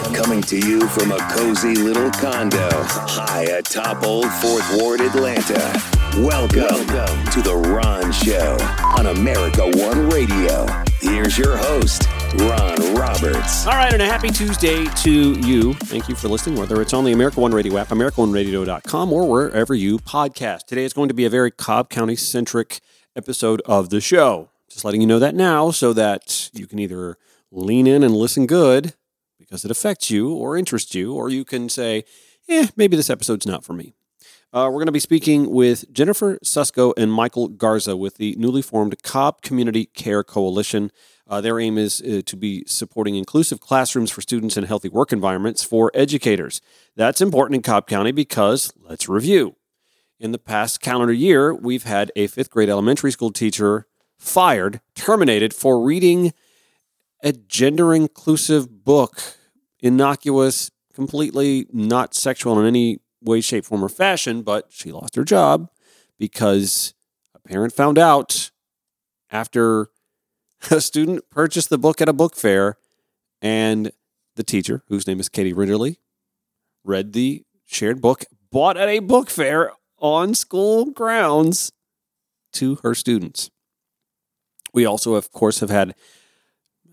[0.00, 5.72] Coming to you from a cozy little condo high atop Old Fourth Ward, Atlanta.
[6.16, 8.56] Welcome, Welcome to The Ron Show
[8.98, 10.66] on America One Radio.
[11.00, 12.08] Here's your host,
[12.38, 13.66] Ron Roberts.
[13.66, 15.74] All right, and a happy Tuesday to you.
[15.74, 19.74] Thank you for listening, whether it's on the America One Radio app, AmericaOneRadio.com, or wherever
[19.74, 20.64] you podcast.
[20.66, 22.80] Today is going to be a very Cobb County centric
[23.14, 24.48] episode of the show.
[24.68, 27.16] Just letting you know that now so that you can either
[27.52, 28.94] lean in and listen good
[29.50, 32.04] because it affects you or interests you, or you can say,
[32.48, 33.92] eh, maybe this episode's not for me.
[34.52, 38.62] Uh, we're going to be speaking with Jennifer Susko and Michael Garza with the newly
[38.62, 40.90] formed Cobb Community Care Coalition.
[41.28, 45.12] Uh, their aim is uh, to be supporting inclusive classrooms for students and healthy work
[45.12, 46.60] environments for educators.
[46.96, 49.56] That's important in Cobb County because let's review.
[50.18, 53.86] In the past calendar year, we've had a fifth grade elementary school teacher
[54.18, 56.32] fired, terminated for reading
[57.22, 59.39] a gender inclusive book,
[59.82, 65.24] innocuous, completely not sexual in any way, shape, form, or fashion, but she lost her
[65.24, 65.68] job
[66.18, 66.94] because
[67.34, 68.50] a parent found out
[69.30, 69.88] after
[70.70, 72.76] a student purchased the book at a book fair
[73.40, 73.92] and
[74.36, 75.96] the teacher, whose name is Katie Rinderle,
[76.84, 81.72] read the shared book bought at a book fair on school grounds
[82.52, 83.50] to her students.
[84.72, 85.94] We also, of course, have had,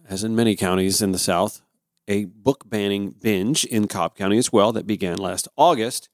[0.07, 1.61] as in many counties in the South,
[2.07, 6.09] a book banning binge in Cobb County as well that began last August.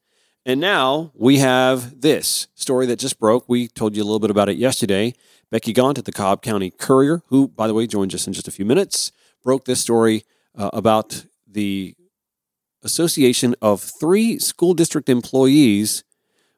[0.46, 3.48] And now we have this story that just broke.
[3.48, 5.14] We told you a little bit about it yesterday.
[5.50, 8.48] Becky Gaunt at the Cobb County Courier, who, by the way, joins us in just
[8.48, 9.12] a few minutes,
[9.44, 10.26] broke this story
[10.58, 11.96] uh, about the
[12.82, 16.04] association of three school district employees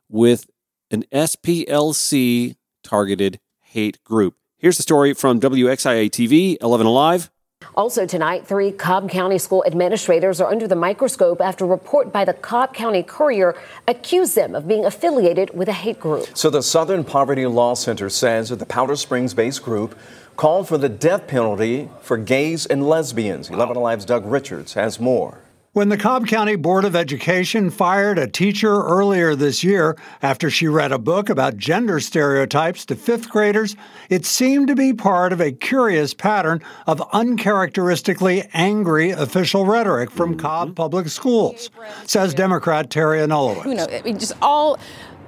[0.10, 0.50] with
[0.90, 4.36] an SPLC targeted hate group.
[4.58, 7.30] Here's the story from WXIA TV, 11 Alive.
[7.76, 12.24] Also tonight, three Cobb County school administrators are under the microscope after a report by
[12.24, 13.54] the Cobb County Courier
[13.86, 16.26] accused them of being affiliated with a hate group.
[16.34, 19.98] So the Southern Poverty Law Center says that the Powder Springs-based group
[20.38, 23.50] called for the death penalty for gays and lesbians.
[23.50, 25.40] 11 Alive's Doug Richards has more.
[25.76, 30.70] When the Cobb County Board of Education fired a teacher earlier this year after she
[30.70, 33.76] read a book about gender stereotypes to fifth graders,
[34.10, 40.30] it seemed to be part of a curious pattern of uncharacteristically angry official rhetoric from
[40.30, 40.40] mm-hmm.
[40.40, 41.70] Cobb Public Schools,
[42.06, 43.64] says Democrat Teri Anulewicz.
[43.64, 43.90] Who knows?
[43.92, 44.80] I mean, just all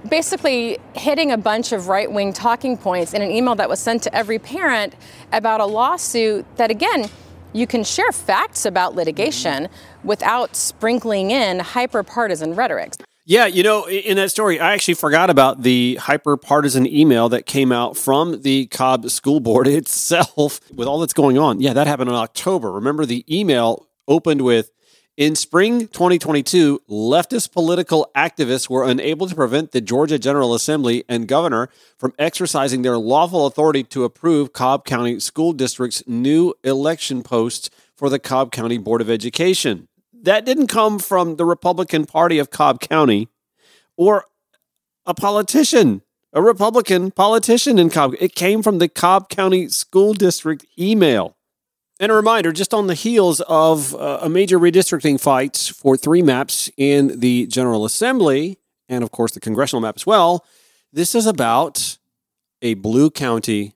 [0.08, 4.02] basically hitting a bunch of right wing talking points in an email that was sent
[4.04, 4.96] to every parent
[5.34, 7.10] about a lawsuit that, again,
[7.58, 9.68] you can share facts about litigation
[10.04, 12.94] without sprinkling in hyper partisan rhetoric.
[13.26, 17.46] Yeah, you know, in that story, I actually forgot about the hyper partisan email that
[17.46, 21.60] came out from the Cobb School Board itself with all that's going on.
[21.60, 22.72] Yeah, that happened in October.
[22.72, 24.72] Remember, the email opened with
[25.18, 31.28] in spring 2022, leftist political activists were unable to prevent the Georgia General Assembly and
[31.28, 37.72] governor from exercising their lawful authority to approve Cobb County School District's new election posts
[37.96, 39.88] for the Cobb County Board of Education.
[40.14, 43.28] That didn't come from the Republican Party of Cobb County
[43.98, 44.26] or
[45.08, 48.14] a politician, a Republican politician in Cobb.
[48.20, 51.37] It came from the Cobb County School District email.
[52.00, 56.22] And a reminder, just on the heels of uh, a major redistricting fight for three
[56.22, 60.46] maps in the General Assembly, and of course the congressional map as well,
[60.94, 61.98] this is about
[62.62, 63.76] a blue county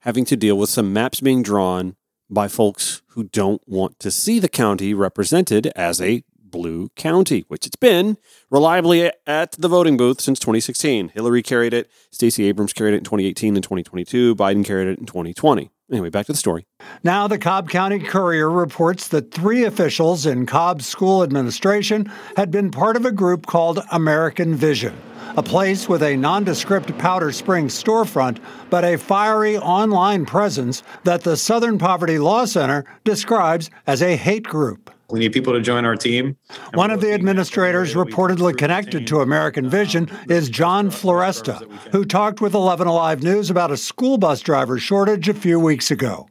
[0.00, 1.96] having to deal with some maps being drawn
[2.30, 7.66] by folks who don't want to see the county represented as a blue county, which
[7.66, 8.16] it's been
[8.48, 11.08] reliably at the voting booth since 2016.
[11.08, 15.06] Hillary carried it, Stacey Abrams carried it in 2018 and 2022, Biden carried it in
[15.06, 15.70] 2020.
[15.90, 16.66] Anyway, back to the story.
[17.02, 22.70] Now, the Cobb County Courier reports that three officials in Cobb's school administration had been
[22.70, 24.96] part of a group called American Vision,
[25.36, 28.38] a place with a nondescript Powder Springs storefront,
[28.70, 34.44] but a fiery online presence that the Southern Poverty Law Center describes as a hate
[34.44, 34.90] group.
[35.10, 36.36] We need people to join our team.
[36.74, 42.54] One of the administrators reportedly connected to American Vision is John Floresta, who talked with
[42.54, 46.28] 11 Alive News about a school bus driver shortage a few weeks ago.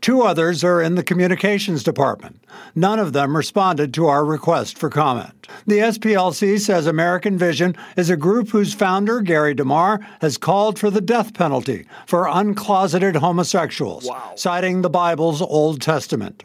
[0.00, 2.44] Two others are in the communications department.
[2.74, 5.48] None of them responded to our request for comment.
[5.66, 10.90] The SPLC says American Vision is a group whose founder, Gary DeMar, has called for
[10.90, 14.32] the death penalty for uncloseted homosexuals, wow.
[14.36, 16.44] citing the Bible's Old Testament.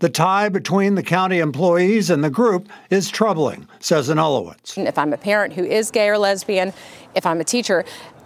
[0.00, 4.78] The tie between the county employees and the group is troubling, says Anulewicz.
[4.86, 6.72] If I'm a parent who is gay or lesbian,
[7.14, 7.84] if I'm a teacher,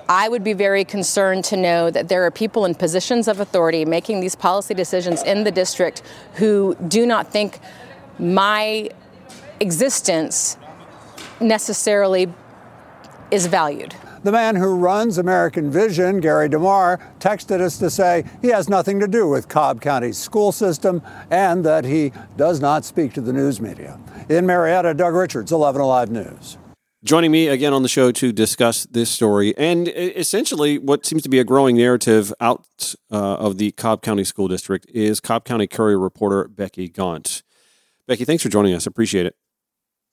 [0.09, 3.85] I would be very concerned to know that there are people in positions of authority
[3.85, 6.03] making these policy decisions in the district
[6.35, 7.61] who do not think
[8.19, 8.91] my
[9.61, 10.57] existence
[11.41, 12.33] necessarily
[13.31, 13.95] is valued.
[14.25, 19.01] The man who runs American Vision, Gary DeMar, texted us to say he has nothing
[19.01, 23.33] to do with Cobb County's school system and that he does not speak to the
[23.33, 23.99] news media.
[24.29, 26.57] In Marietta, Doug Richards, 11 Alive News.
[27.03, 31.29] Joining me again on the show to discuss this story and essentially what seems to
[31.29, 35.67] be a growing narrative out uh, of the Cobb County School District is Cobb County
[35.67, 37.43] Courier reporter Becky Gaunt.
[38.07, 38.87] Becky, thanks for joining us.
[38.87, 39.35] Appreciate it.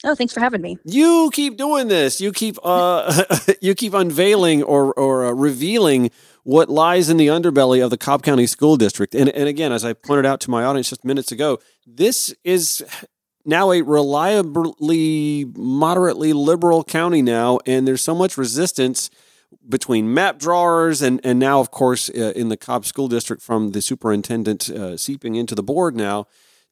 [0.06, 0.78] Oh, thanks for having me.
[0.86, 2.22] You keep doing this.
[2.22, 3.24] You keep uh,
[3.62, 6.12] you keep unveiling or or uh, revealing
[6.44, 9.14] what lies in the underbelly of the Cobb County School District.
[9.14, 12.84] And and again, as I pointed out to my audience just minutes ago, this is
[13.46, 19.10] now a reliably moderately liberal county now, and there's so much resistance
[19.68, 23.72] between map drawers and and now, of course, uh, in the Cobb School District from
[23.72, 26.26] the superintendent uh, seeping into the board now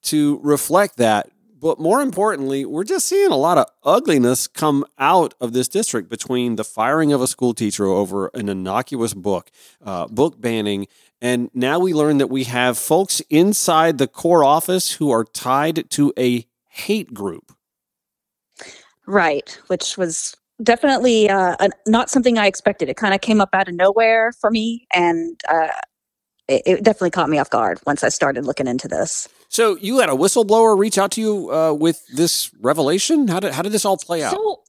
[0.03, 5.33] to reflect that but more importantly, we're just seeing a lot of ugliness come out
[5.41, 9.49] of this district between the firing of a school teacher over an innocuous book,
[9.83, 10.87] uh, book banning,
[11.19, 15.89] and now we learn that we have folks inside the core office who are tied
[15.91, 17.51] to a hate group.
[19.07, 21.55] Right, which was definitely uh,
[21.87, 22.89] not something I expected.
[22.89, 25.69] It kind of came up out of nowhere for me, and uh,
[26.47, 29.27] it, it definitely caught me off guard once I started looking into this.
[29.49, 33.27] So you had a whistleblower reach out to you uh, with this revelation.
[33.27, 34.33] How did how did this all play out?
[34.33, 34.61] So,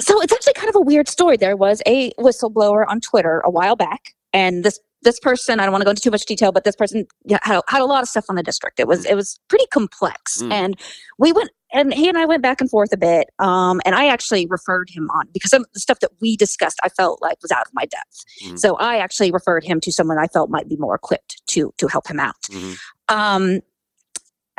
[0.00, 1.36] so it's actually kind of a weird story.
[1.36, 5.72] There was a whistleblower on Twitter a while back, and this this person I don't
[5.72, 8.08] want to go into too much detail, but this person had, had a lot of
[8.08, 8.80] stuff on the district.
[8.80, 10.52] It was it was pretty complex, mm.
[10.52, 10.78] and
[11.18, 13.28] we went and he and I went back and forth a bit.
[13.38, 16.78] Um, and I actually referred him on because some of the stuff that we discussed
[16.82, 18.24] I felt like was out of my depth.
[18.44, 18.58] Mm.
[18.58, 21.86] So I actually referred him to someone I felt might be more equipped to to
[21.88, 22.40] help him out.
[22.50, 22.74] Mm-hmm.
[23.08, 23.60] Um,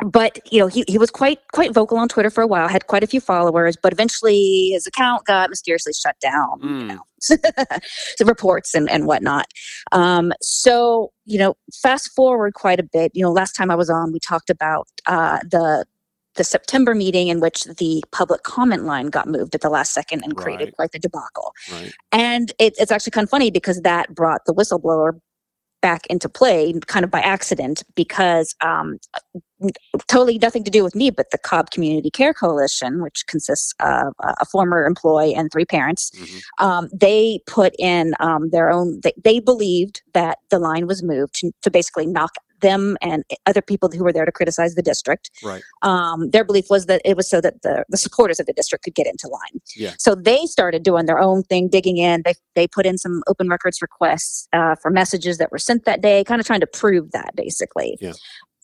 [0.04, 2.86] but you know he, he was quite quite vocal on twitter for a while had
[2.86, 6.80] quite a few followers but eventually his account got mysteriously shut down mm.
[6.80, 7.00] you know
[8.18, 9.46] the reports and, and whatnot
[9.92, 13.90] um, so you know fast forward quite a bit you know last time i was
[13.90, 15.84] on we talked about uh, the
[16.36, 20.22] the september meeting in which the public comment line got moved at the last second
[20.22, 20.76] and created right.
[20.76, 21.92] quite the debacle right.
[22.12, 25.18] and it, it's actually kind of funny because that brought the whistleblower
[25.80, 28.98] back into play kind of by accident because um,
[30.06, 34.14] totally nothing to do with me, but the Cobb Community Care Coalition, which consists of
[34.20, 36.64] a former employee and three parents, mm-hmm.
[36.64, 41.34] um, they put in um, their own, they, they, believed that the line was moved
[41.34, 45.30] to, to, basically knock them and other people who were there to criticize the district.
[45.42, 45.62] Right.
[45.82, 48.84] Um, their belief was that it was so that the, the supporters of the district
[48.84, 49.60] could get into line.
[49.76, 49.94] Yeah.
[49.98, 52.22] So they started doing their own thing, digging in.
[52.24, 56.02] They, they put in some open records requests uh, for messages that were sent that
[56.02, 57.96] day, kind of trying to prove that basically.
[58.00, 58.12] Yeah.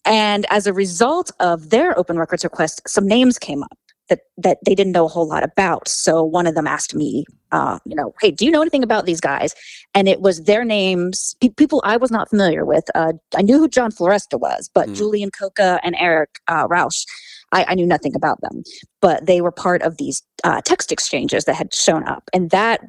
[0.04, 3.78] And as a result of their open records request, some names came up
[4.08, 5.88] that that they didn't know a whole lot about.
[5.88, 9.06] So one of them asked me, uh, you know, hey, do you know anything about
[9.06, 9.54] these guys?
[9.94, 12.84] And it was their names, pe- people I was not familiar with.
[12.94, 14.96] Uh, I knew who John Floresta was, but mm.
[14.96, 17.06] Julian Coca and Eric uh, Rausch,
[17.52, 18.62] I, I, knew nothing about them.
[19.00, 22.80] But they were part of these uh, text exchanges that had shown up, and that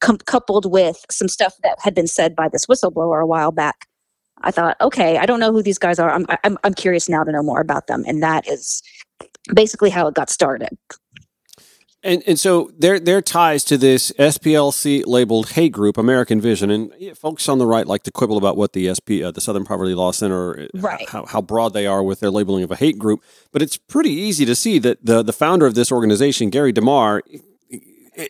[0.00, 3.86] com- coupled with some stuff that had been said by this whistleblower a while back
[4.42, 6.10] I thought, okay, I don't know who these guys are.
[6.10, 8.04] I'm, I'm, I'm curious now to know more about them.
[8.06, 8.82] And that is
[9.54, 10.76] basically how it got started.
[12.04, 16.92] And, and so their their ties to this SPLC labeled hate group, American Vision, and
[17.16, 19.94] folks on the right like to quibble about what the SP, uh, the Southern Poverty
[19.94, 21.08] Law Center, uh, right.
[21.08, 23.22] how, how broad they are with their labeling of a hate group.
[23.52, 27.22] But it's pretty easy to see that the the founder of this organization, Gary DeMar,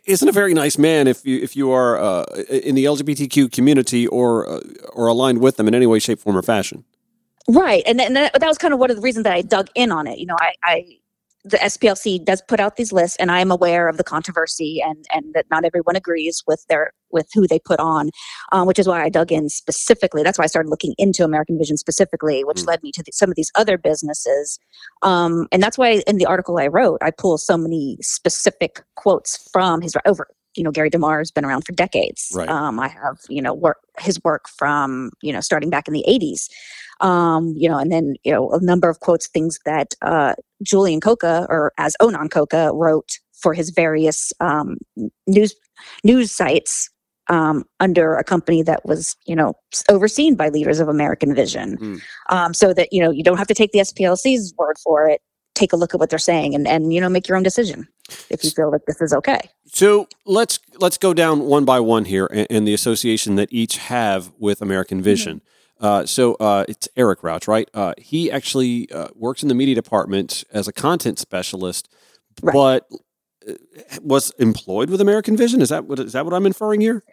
[0.04, 4.06] isn't a very nice man if you if you are uh, in the LGBTQ community
[4.06, 4.60] or uh,
[4.92, 6.84] or aligned with them in any way, shape, form, or fashion.
[7.46, 10.06] Right, and, that was kind of one of the reasons that I dug in on
[10.06, 10.18] it.
[10.18, 10.98] You know, I, I
[11.44, 15.04] the SPLC does put out these lists, and I am aware of the controversy and
[15.12, 18.10] and that not everyone agrees with their with who they put on,
[18.52, 20.22] um, which is why I dug in specifically.
[20.22, 22.66] That's why I started looking into American Vision specifically, which mm.
[22.66, 24.58] led me to the, some of these other businesses,
[25.02, 29.48] um, and that's why in the article I wrote, I pull so many specific quotes
[29.52, 30.28] from his over.
[30.56, 32.32] You know, Gary DeMar has been around for decades.
[32.34, 32.48] Right.
[32.48, 36.04] Um, I have, you know, work his work from, you know, starting back in the
[36.08, 36.48] 80s
[37.00, 41.00] um, you know, and then you know a number of quotes, things that uh, Julian
[41.00, 44.78] Coca or as Onan Coca wrote for his various um,
[45.26, 45.54] news
[46.02, 46.90] news sites
[47.28, 49.54] um, under a company that was, you know,
[49.88, 52.00] overseen by leaders of American Vision, mm.
[52.30, 55.20] um, so that you know you don't have to take the SPLC's word for it.
[55.54, 57.88] Take a look at what they're saying, and and you know make your own decision
[58.30, 59.40] if you feel that this is okay.
[59.66, 64.32] So let's let's go down one by one here, and, the association that each have
[64.38, 65.36] with American Vision.
[65.36, 65.84] Mm-hmm.
[65.84, 67.68] Uh, so uh, it's Eric Rouch, right?
[67.74, 71.88] Uh, he actually uh, works in the media department as a content specialist,
[72.42, 72.52] Right.
[72.52, 72.88] but
[73.48, 73.54] uh,
[74.02, 75.60] was employed with American Vision.
[75.60, 77.04] Is that what is that what I'm inferring here?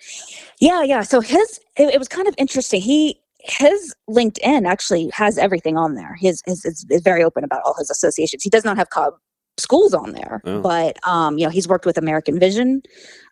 [0.60, 1.02] Yeah, yeah.
[1.02, 2.82] So his it, it was kind of interesting.
[2.82, 6.16] He his LinkedIn actually has everything on there.
[6.20, 8.44] His his is, is very open about all his associations.
[8.44, 9.14] He does not have Cobb
[9.62, 10.62] schools on there, Oh.
[10.62, 12.82] but um, you know, he's worked with American Vision.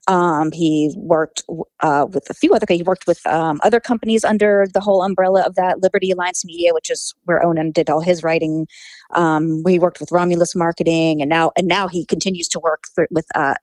[0.07, 1.43] Um, he worked
[1.81, 2.65] uh, with a few other.
[2.69, 6.73] He worked with um, other companies under the whole umbrella of that Liberty Alliance Media,
[6.73, 8.65] which is where Onan did all his writing.
[9.13, 13.07] Um, we worked with Romulus Marketing, and now and now he continues to work through,
[13.11, 13.53] with uh,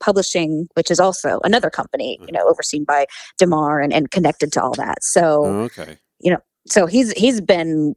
[0.00, 3.06] Publishing, which is also another company, you know, overseen by
[3.38, 5.02] Demar and, and connected to all that.
[5.02, 5.96] So, Oh, okay.
[6.20, 7.94] You know, so he's he's been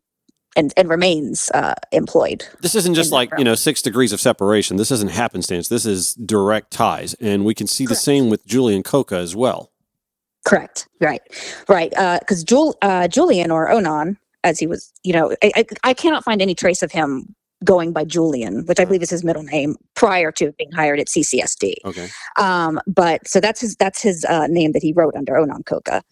[0.56, 2.46] and, and remains uh, employed.
[2.62, 4.78] This isn't just like you know six degrees of separation.
[4.78, 5.68] This isn't happenstance.
[5.70, 9.72] This is direct ties, and we can see the same with Julian Coca as well.
[10.46, 10.88] Correct.
[11.00, 11.22] Right.
[11.70, 11.92] Right.
[12.20, 16.24] Because Jul- uh, Julian or Onan, as he was, you know, I, I, I cannot
[16.24, 17.34] find any trace of him
[17.64, 21.08] going by Julian, which I believe is his middle name, prior to being hired at
[21.08, 21.76] CCSD.
[21.86, 22.10] Okay.
[22.38, 26.04] Um, but so that's his that's his uh, name that he wrote under Onan Coca,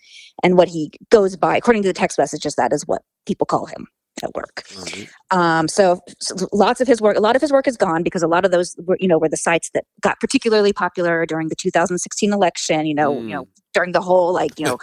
[0.43, 3.65] and what he goes by, according to the text messages, that is what people call
[3.65, 3.87] him
[4.23, 4.63] at work.
[4.77, 5.09] Right.
[5.31, 8.23] Um, so, so lots of his work, a lot of his work is gone because
[8.23, 11.49] a lot of those, were, you know, were the sites that got particularly popular during
[11.49, 12.85] the 2016 election.
[12.85, 14.77] You know, you know, during the whole like, you know,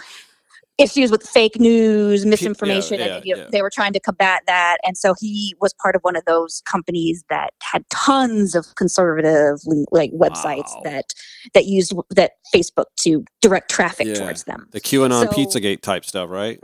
[0.79, 3.45] issues with fake news, misinformation, yeah, and yeah.
[3.51, 4.77] they were trying to combat that.
[4.83, 9.59] And so he was part of one of those companies that had tons of conservative
[9.91, 10.81] like websites Wow.
[10.85, 11.13] that
[11.53, 14.15] that used that Facebook to direct traffic Yeah.
[14.15, 14.67] towards them.
[14.71, 16.59] The QAnon So- Pizzagate type stuff, right?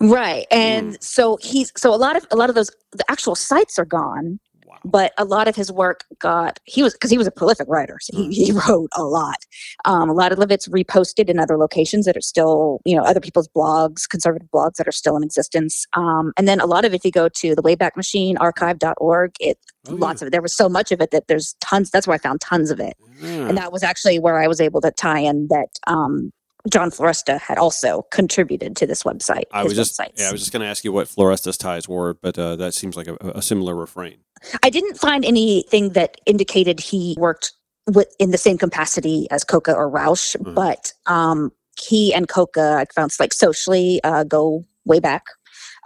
[0.00, 0.46] Right.
[0.50, 1.02] And Mm.
[1.02, 4.38] so he's so a lot of a lot of those the actual sites are gone.
[4.84, 7.98] But a lot of his work got he was because he was a prolific writer,
[8.00, 9.38] so he, he wrote a lot.
[9.84, 13.20] Um, a lot of it's reposted in other locations that are still, you know, other
[13.20, 15.86] people's blogs, conservative blogs that are still in existence.
[15.94, 19.32] Um, and then a lot of it, if you go to the Wayback Machine archive.org,
[19.40, 20.30] it Oh, lots of it.
[20.30, 21.90] There was so much of it that there's tons.
[21.90, 23.48] That's where I found tons of it Yeah.
[23.48, 26.32] and that was actually where I was able to tie in that um,
[26.70, 29.44] John Floresta had also contributed to this website.
[29.52, 30.12] I was just websites.
[30.18, 32.74] yeah, I was just going to ask you what Floresta's ties were, but uh, that
[32.74, 34.16] seems like a, a similar refrain.
[34.62, 37.52] I didn't find anything that indicated he worked
[37.86, 40.54] with in the same capacity as Coca or Roush, Mhm.
[40.54, 45.24] but um, he and Coca I found like socially uh, go way back.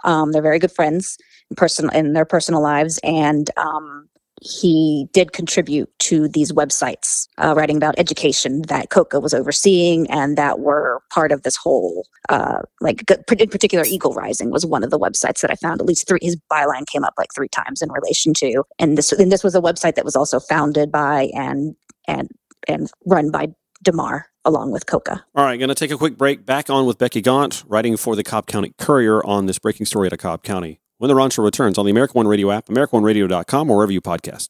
[0.05, 1.17] Um, they're very good friends
[1.49, 4.07] in person in their personal lives, and um,
[4.41, 10.37] he did contribute to these websites, uh, writing about education that Coca was overseeing and
[10.37, 14.91] that were part of this whole, uh, like in particular, Eagle Rising was one of
[14.91, 15.81] the websites that I found.
[15.81, 19.11] At least three, his byline came up like three times in relation to, and this
[19.11, 21.75] and this was a website that was also founded by and
[22.07, 22.29] and
[22.67, 23.47] and run by
[23.83, 25.23] Demar along with Coca.
[25.35, 26.45] All right, going to take a quick break.
[26.45, 30.07] Back on with Becky Gaunt, writing for the Cobb County Courier on this breaking story
[30.07, 30.79] out of Cobb County.
[30.99, 34.01] When the Ron Show returns on the American One Radio app, AmericanOneRadio.com, or wherever you
[34.01, 34.49] podcast.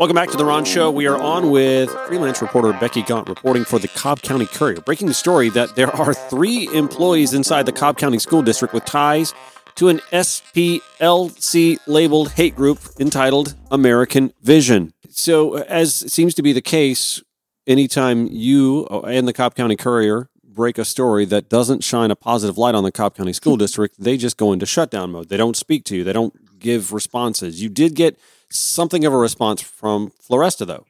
[0.00, 0.90] Welcome back to the Ron Show.
[0.90, 5.06] We are on with freelance reporter Becky Gaunt reporting for the Cobb County Courier, breaking
[5.06, 9.32] the story that there are three employees inside the Cobb County School District with ties
[9.76, 14.92] to an SPLC labeled hate group entitled American Vision.
[15.10, 17.22] So, uh, as seems to be the case,
[17.68, 22.58] anytime you and the Cobb County Courier break a story that doesn't shine a positive
[22.58, 25.28] light on the Cobb County School District, they just go into shutdown mode.
[25.28, 27.62] They don't speak to you, they don't give responses.
[27.62, 28.18] You did get
[28.50, 30.84] something of a response from Floresta, though.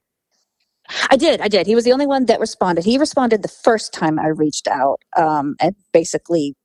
[1.10, 1.66] I did, I did.
[1.66, 2.86] He was the only one that responded.
[2.86, 6.56] He responded the first time I reached out, um, and basically,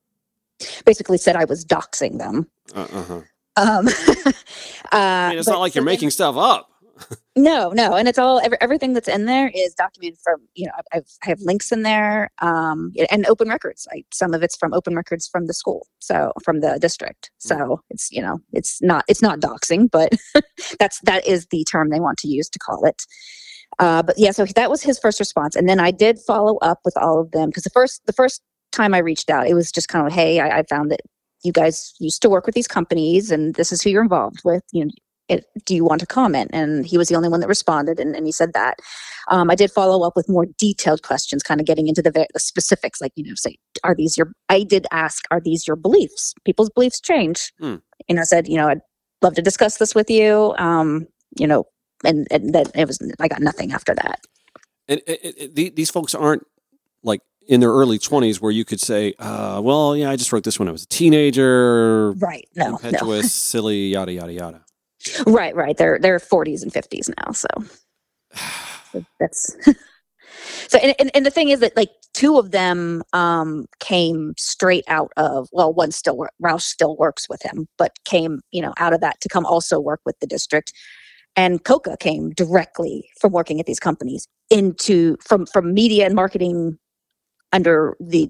[0.85, 2.47] basically said I was doxing them.
[2.73, 3.21] Uh huh.
[3.57, 3.87] Um,
[4.25, 4.31] uh,
[4.93, 6.69] I mean, it's not like you're making stuff up.
[7.35, 10.71] No, no, and it's all every, everything that's in there is documented from you know
[10.77, 13.87] I- I've I have links in there um and open records.
[13.91, 17.31] I, some of it's from open records from the school, so from the district.
[17.39, 20.11] So it's you know it's not it's not doxing, but
[20.79, 23.01] that's that is the term they want to use to call it.
[23.79, 26.79] Uh, but yeah, so that was his first response, and then I did follow up
[26.85, 29.71] with all of them because the first the first time I reached out, it was
[29.71, 31.01] just kind of hey, I, I found that
[31.43, 34.63] you guys used to work with these companies, and this is who you're involved with.
[34.71, 34.91] You know,
[35.29, 36.49] it, do you want to comment?
[36.53, 38.79] And he was the only one that responded, and, and he said that.
[39.29, 42.39] Um, I did follow up with more detailed questions, kind of getting into the, the
[42.39, 44.31] specifics, like you know, say, are these your?
[44.49, 46.33] I did ask, are these your beliefs?
[46.45, 47.75] People's beliefs change, Hmm.
[48.09, 48.81] and I said, you know, I'd
[49.21, 50.53] love to discuss this with you.
[50.57, 51.07] Um,
[51.39, 51.65] you know,
[52.03, 54.19] and and then it was I got nothing after that.
[54.89, 56.43] And it, it, these folks aren't
[57.01, 60.43] like in their early 20s where you could say, uh, well, yeah, I just wrote
[60.43, 62.47] this when I was a teenager, Right?
[62.55, 62.75] No, no.
[62.77, 64.61] impetuous, silly, yada, yada, yada.
[65.27, 65.77] Right, right.
[65.77, 67.47] They're they're 40s and 50s now, so,
[68.91, 69.55] so that's
[70.67, 74.83] So, and, and, and the thing is that like two of them um, came straight
[74.87, 78.93] out of, well, one still, Roush still works with him, but came, you know, out
[78.93, 80.73] of that to come also work with the district.
[81.35, 86.77] And Coca came directly from working at these companies into, from, from media and marketing
[87.51, 88.29] under the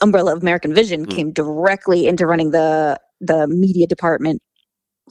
[0.00, 1.10] umbrella of American Vision, Mm.
[1.10, 4.42] came directly into running the, the media department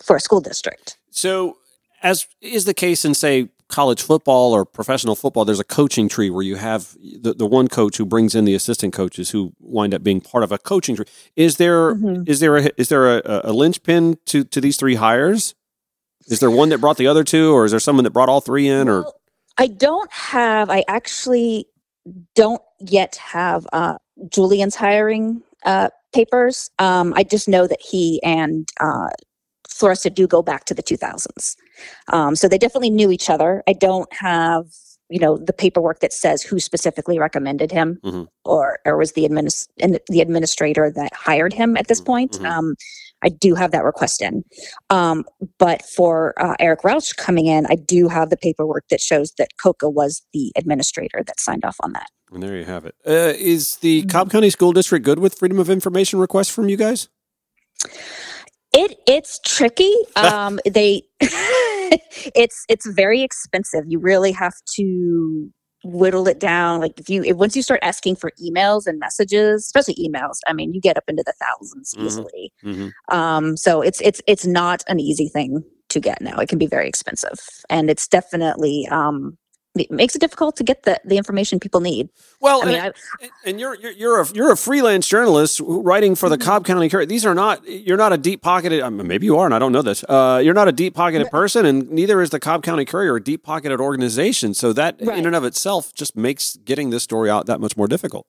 [0.04, 0.98] for a school district.
[1.12, 1.58] So,
[2.02, 6.30] as is the case in, say, college football or professional football, there's a coaching tree
[6.30, 9.94] where you have the, the one coach who brings in the assistant coaches who wind
[9.94, 11.06] up being part of a coaching tree.
[11.36, 12.28] Is there Mhm.
[12.28, 15.56] is there a, is there a, a linchpin to to these three hires?
[16.28, 18.42] Is there one that brought the other two, or is there someone that brought all
[18.42, 18.88] three in?
[18.90, 19.16] Or Well,
[19.58, 20.70] I don't have.
[20.70, 21.66] I actually
[22.36, 23.96] don't yet have uh,
[24.30, 26.70] Julian's hiring uh, papers.
[26.80, 29.10] Um, I just know that he and uh,
[29.72, 31.56] Floresta do go back to the 2000s,
[32.12, 33.64] um, so they definitely knew each other.
[33.68, 34.66] I don't have,
[35.10, 38.28] you know, the paperwork that says who specifically recommended him, Mhm.
[38.46, 42.34] or or was the adminis- and the administrator that hired him at this point.
[42.40, 42.46] Mhm.
[42.46, 42.76] Um,
[43.24, 44.44] I do have that request in.
[44.90, 45.26] Um,
[45.60, 49.50] but for uh, Eric Rauch coming in, I do have the paperwork that shows that
[49.62, 52.08] Coca was the administrator that signed off on that.
[52.34, 52.96] and there you have it.
[53.06, 54.10] Uh, is the Mm-hmm.
[54.10, 57.10] Cobb County School District good with freedom of information requests from you guys?
[58.74, 59.94] It it's tricky.
[60.16, 61.04] Um, they
[62.36, 63.84] it's it's very expensive.
[63.88, 65.50] You really have to
[65.84, 66.80] whittle it down.
[66.80, 70.54] Like if you if, once you start asking for emails and messages, especially emails, I
[70.54, 72.06] mean, you get up into the 1000s Mhm.
[72.06, 72.54] easily.
[72.64, 73.16] Mm-hmm.
[73.16, 76.38] Um, so it's it's it's not an easy thing to get now.
[76.38, 79.38] It can be very expensive, and it's definitely um,
[79.76, 82.10] it makes it difficult to get the the information people need.
[82.42, 86.16] Well, I mean, and, I, and you're you're you're a you're a freelance journalist writing
[86.16, 86.50] for the Mm-hmm.
[86.50, 87.06] Cobb County Courier.
[87.06, 88.84] These are not you're not a deep pocketed.
[88.92, 90.04] Maybe you are, and I don't know this.
[90.10, 93.24] Uh, you're not a deep pocketed person, and neither is the Cobb County Courier a
[93.24, 94.54] deep pocketed organization.
[94.54, 97.88] So that in and of itself just makes getting this story out that much more
[97.88, 98.26] difficult.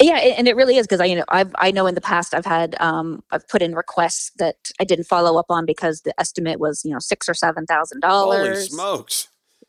[0.00, 2.34] Yeah, and it really is because I, you know, I've I know in the past
[2.34, 6.18] I've had um I've put in requests that I didn't follow up on because the
[6.18, 8.48] estimate was you know six or seven thousand dollars.
[8.48, 9.28] Holy smokes!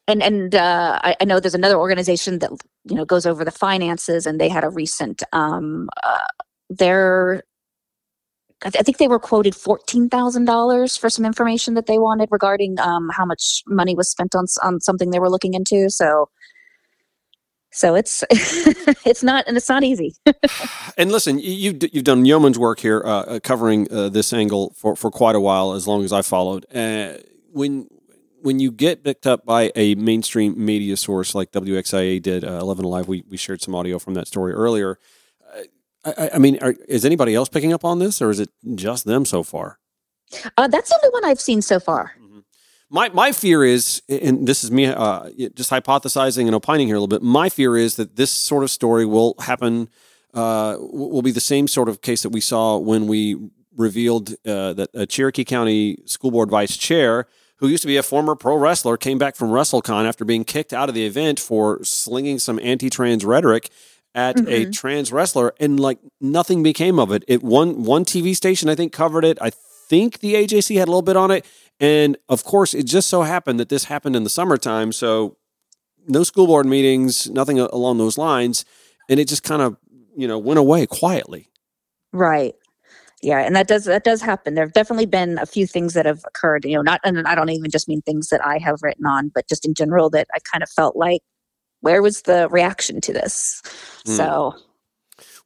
[0.10, 2.52] And and uh, I, I know there's another organization that
[2.86, 6.28] you know goes over the finances, and they had a recent um uh,
[6.70, 7.44] their.
[8.66, 12.00] I th- I think they were quoted fourteen thousand dollars for some information that they
[12.00, 15.90] wanted regarding um, how much money was spent on on something they were looking into.
[15.90, 16.28] So,
[17.72, 18.24] so it's
[19.06, 20.16] it's not and it's not easy.
[20.98, 24.98] And listen, you- you've done yeoman's work here, uh, uh, covering uh, this angle for,
[24.98, 26.66] for quite a while, as long as I followed.
[26.76, 27.14] Uh,
[27.54, 27.88] when
[28.42, 32.86] when you get picked up by a mainstream media source like WXIA did, uh, Eleven
[32.86, 34.98] Alive, we we shared some audio from that story earlier.
[35.54, 35.62] Uh,
[36.06, 38.50] I, I- I mean, are, is anybody else picking up on this, or is it
[38.76, 39.80] just them so far?
[40.58, 42.14] Uh, that's the only one I've seen so far.
[42.92, 47.00] My my fear is, and this is me uh, just hypothesizing and opining here a
[47.00, 47.22] little bit.
[47.22, 49.90] My fear is that this sort of story will happen.
[50.34, 53.36] Uh, will be the same sort of case that we saw when we
[53.76, 57.26] revealed uh, that a Cherokee County School Board Vice Chair,
[57.60, 60.74] who used to be a former pro wrestler, came back from WrestleCon after being kicked
[60.74, 63.70] out of the event for slinging some anti-trans rhetoric
[64.16, 64.72] at a mm-hmm.
[64.72, 67.24] trans wrestler, and like nothing became of it.
[67.28, 69.38] It one one TV station I think covered it.
[69.42, 69.52] I
[69.90, 71.46] think the AJC had a little bit on it.
[71.80, 74.92] And of course, it just so happened that this happened in the summertime.
[74.92, 75.38] So
[76.08, 78.66] no school board meetings, nothing along those lines.
[79.10, 79.78] And it just kind of,
[80.16, 81.50] you know, went away quietly.
[82.12, 82.56] Right.
[83.22, 84.56] Yeah, and that does that does happen.
[84.56, 86.64] There have definitely been a few things that have occurred.
[86.64, 89.30] You know, not and I don't even just mean things that I have written on,
[89.34, 91.22] but just in general that I kind of felt like,
[91.82, 93.62] where was the reaction to this?
[94.06, 94.12] Hmm.
[94.14, 94.56] So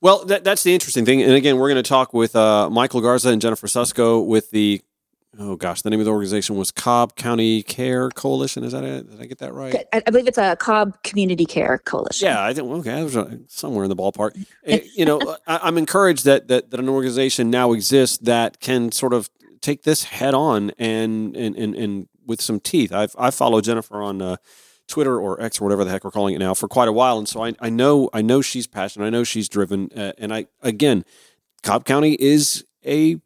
[0.02, 1.22] Well, that, that's the interesting thing.
[1.24, 4.82] And again, we're going to talk with uh, Michael Garza and Jennifer Susko with the,
[5.40, 8.64] oh gosh, the name of the organization was Cobb County Care Coalition.
[8.64, 9.10] Is that it?
[9.10, 9.76] Did I get that right?
[9.94, 12.28] I, I believe it's a Cobb Community Care Coalition.
[12.28, 14.32] Yeah, I think okay, that was uh, somewhere in the ballpark.
[14.66, 18.94] Eh, you know, I, I'm encouraged that, that that an organization now exists that can
[18.94, 22.94] sort of take this head on and and and, and with some teeth.
[22.94, 24.38] I've I follow Jennifer on uh,
[24.88, 27.18] Twitter or X or whatever the heck we're calling it now for quite a while,
[27.18, 29.06] and so I, I know I know she's passionate.
[29.06, 31.04] I know she's driven, uh, and I again,
[31.64, 33.18] Cobb County is a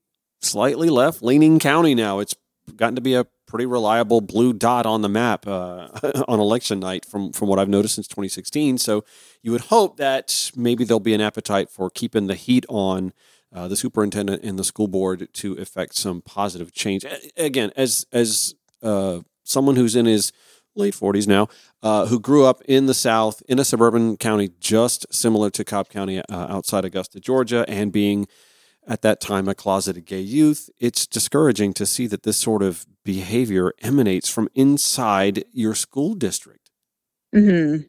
[0.42, 2.20] slightly left leaning county now.
[2.20, 2.36] It's
[2.76, 5.88] gotten to be a pretty reliable blue dot on the map uh,
[6.28, 8.78] on election night from from what I've noticed since 2016.
[8.78, 9.04] So
[9.42, 13.14] you would hope that maybe there'll be an appetite for keeping the heat on
[13.54, 17.06] uh, the superintendent and the school board to effect some positive change.
[17.38, 20.32] Again, as as uh, someone who's in his
[20.76, 21.48] late 40s now,
[21.82, 25.90] uh, who grew up in the South in a suburban county just similar to Cobb
[25.90, 28.28] County uh, outside Augusta, Georgia, and being
[28.88, 32.86] at that time a closeted gay youth, it's discouraging to see that this sort of
[33.04, 36.72] behavior emanates from inside your school district.
[37.36, 37.84] Mm-hmm.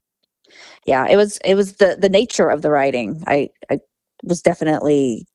[0.87, 3.23] yeah, it was it was the the nature of the writing.
[3.27, 3.79] I I
[4.25, 5.27] was definitely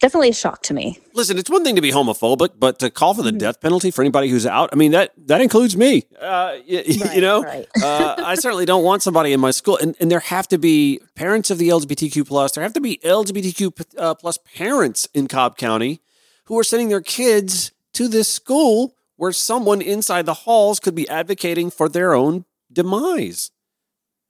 [0.00, 0.98] definitely a shock to me.
[1.14, 3.38] Listen, it's one thing to be homophobic, but to call for the Mhm.
[3.38, 6.04] death penalty for anybody who's out, I mean that that includes me.
[6.20, 7.66] Uh, y- you know, right.
[7.82, 11.00] uh, I certainly don't want somebody in my school, and, and there have to be
[11.14, 12.52] parents of the LGBTQ plus.
[12.52, 16.00] There have to be LGBTQ uh, plus parents in Cobb County
[16.46, 21.08] who are sending their kids to this school where someone inside the halls could be
[21.08, 23.50] advocating for their own demise.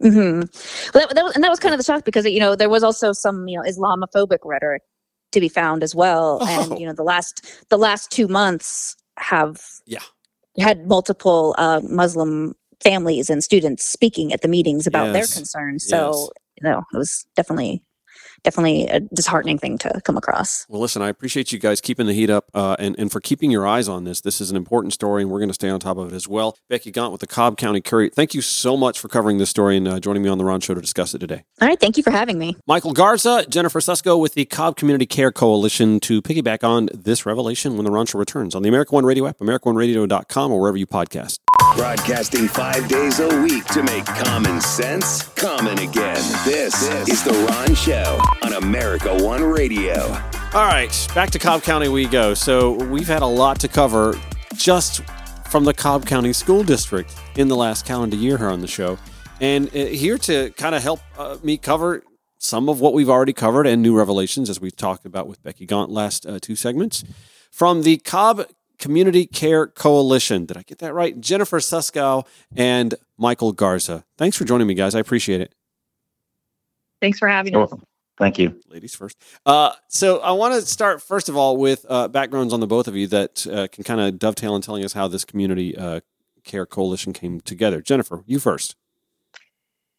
[0.01, 0.43] hmm Well,
[0.93, 2.83] that, that was, and that was kind of the shock because you know there was
[2.83, 4.83] also some you know Islamophobic rhetoric
[5.35, 6.47] to be found as well, Oh.
[6.49, 10.01] and you know the last the last two months have Yeah.
[10.59, 15.87] had multiple uh, Muslim families and students speaking at the meetings about their concerns.
[15.87, 17.83] So you know it was definitely
[18.45, 20.67] definitely a disheartening thing to come across.
[20.69, 23.51] Well, listen, I appreciate you guys keeping the heat up uh, and, and for keeping
[23.51, 24.21] your eyes on this.
[24.21, 26.29] This is an important story, and we're going to stay on top of it as
[26.29, 26.57] well.
[26.69, 29.77] Becky Gaunt with the Cobb County Courier, thank you so much for covering this story
[29.77, 31.45] and uh, joining me on the Ron Show to discuss it today.
[31.61, 32.57] All right, thank you for having me.
[32.67, 37.77] Michael Garza, Jennifer Susko with the Cobb Community Care Coalition to piggyback on this revelation
[37.77, 40.87] when the Ron Show returns on the America One Radio app, AmericaOneRadio.com, or wherever you
[40.87, 41.39] podcast.
[41.73, 46.23] Broadcasting five days a week to make common sense common again.
[46.45, 50.03] This is The Ron Show on America One Radio.
[50.53, 52.33] All right, back to Cobb County we go.
[52.35, 54.15] So we've had a lot to cover
[54.55, 55.03] just
[55.49, 58.97] from the Cobb County School District in the last calendar year here on the show.
[59.41, 62.05] And uh, here to kind of help uh, me cover
[62.39, 65.67] some of what we've already covered and new revelations, as we've talked about with Becky
[65.67, 67.03] Gaunt last uh, two segments,
[67.51, 68.47] from the Cobb
[68.85, 70.45] Community Care Coalition.
[70.45, 71.19] Did I get that right?
[71.19, 74.05] Jennifer Susko and Michael Garza.
[74.19, 74.95] Thanks for joining me, guys.
[74.95, 75.55] I appreciate it.
[77.01, 77.71] Thanks for having You're us.
[77.71, 77.87] welcome.
[78.19, 78.61] Thank you.
[78.69, 79.17] ladies first.
[79.47, 82.87] Uh, so I want to start first of all with uh, backgrounds on the both
[82.87, 86.01] of you that uh, can kind of dovetail in telling us how this community uh,
[86.45, 87.81] care coalition came together.
[87.81, 88.77] Jennifer, you first.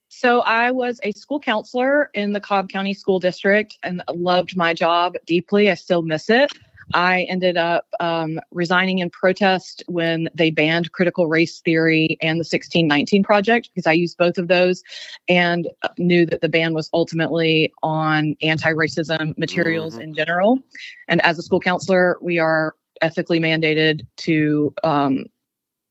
[0.10, 4.76] So I was a school counselor in the Cobb County School District and loved my
[4.76, 5.72] job deeply.
[5.72, 6.52] I still miss it.
[6.94, 12.46] I ended up um, resigning in protest when they banned critical race theory and the
[12.46, 14.84] 1619 project because I used both of those
[15.28, 20.04] and uh, knew that the ban was ultimately on anti racism materials Mhm.
[20.04, 20.60] in general.
[21.08, 25.26] And as a school counselor, we are ethically mandated to um,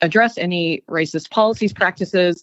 [0.01, 2.43] address any racist policies, practices,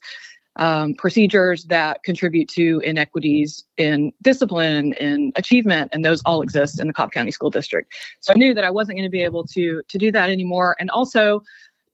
[0.57, 6.87] um, procedures that contribute to inequities in discipline and achievement, and those all exist in
[6.87, 7.93] the Cobb County School District.
[8.19, 10.75] So I knew that I wasn't going to be able to to do that anymore.
[10.79, 11.41] And also,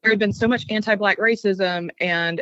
[0.01, 2.41] there had been so much anti-black racism, and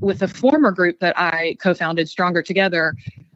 [0.00, 2.94] with the former group that I co-founded, Stronger Together.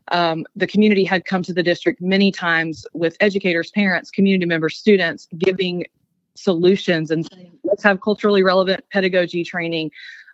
[0.09, 4.77] Um, the community had come to the district many times with educators, parents, community members,
[4.77, 5.87] students, giving
[6.35, 9.91] solutions and saying, let's have culturally relevant pedagogy training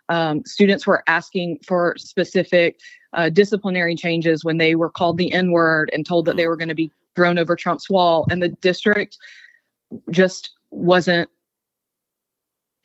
[0.09, 2.79] um, students were asking for specific
[3.13, 6.57] uh, disciplinary changes when they were called the N word and told that they were
[6.57, 8.27] going to be thrown over Trump's wall.
[8.29, 9.17] And the district
[10.11, 11.29] just wasn't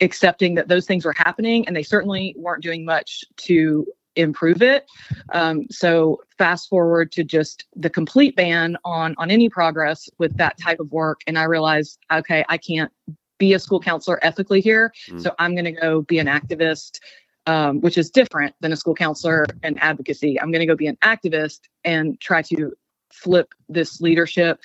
[0.01, 1.67] accepting that those things were happening.
[1.67, 3.85] And they certainly weren't doing much to
[4.15, 4.85] improve it.
[5.33, 10.57] Um, so fast forward to just the complete ban on on any progress with that
[10.57, 11.21] type of work.
[11.27, 12.91] And I realized, okay, I can't
[13.37, 14.93] be a school counselor ethically here.
[15.09, 15.21] Mm.
[15.21, 16.99] So I'm going to go be an activist,
[17.45, 20.39] um, which is different than a school counselor and advocacy.
[20.39, 22.73] I'm going to go be an activist and try to
[23.11, 24.59] flip this leadership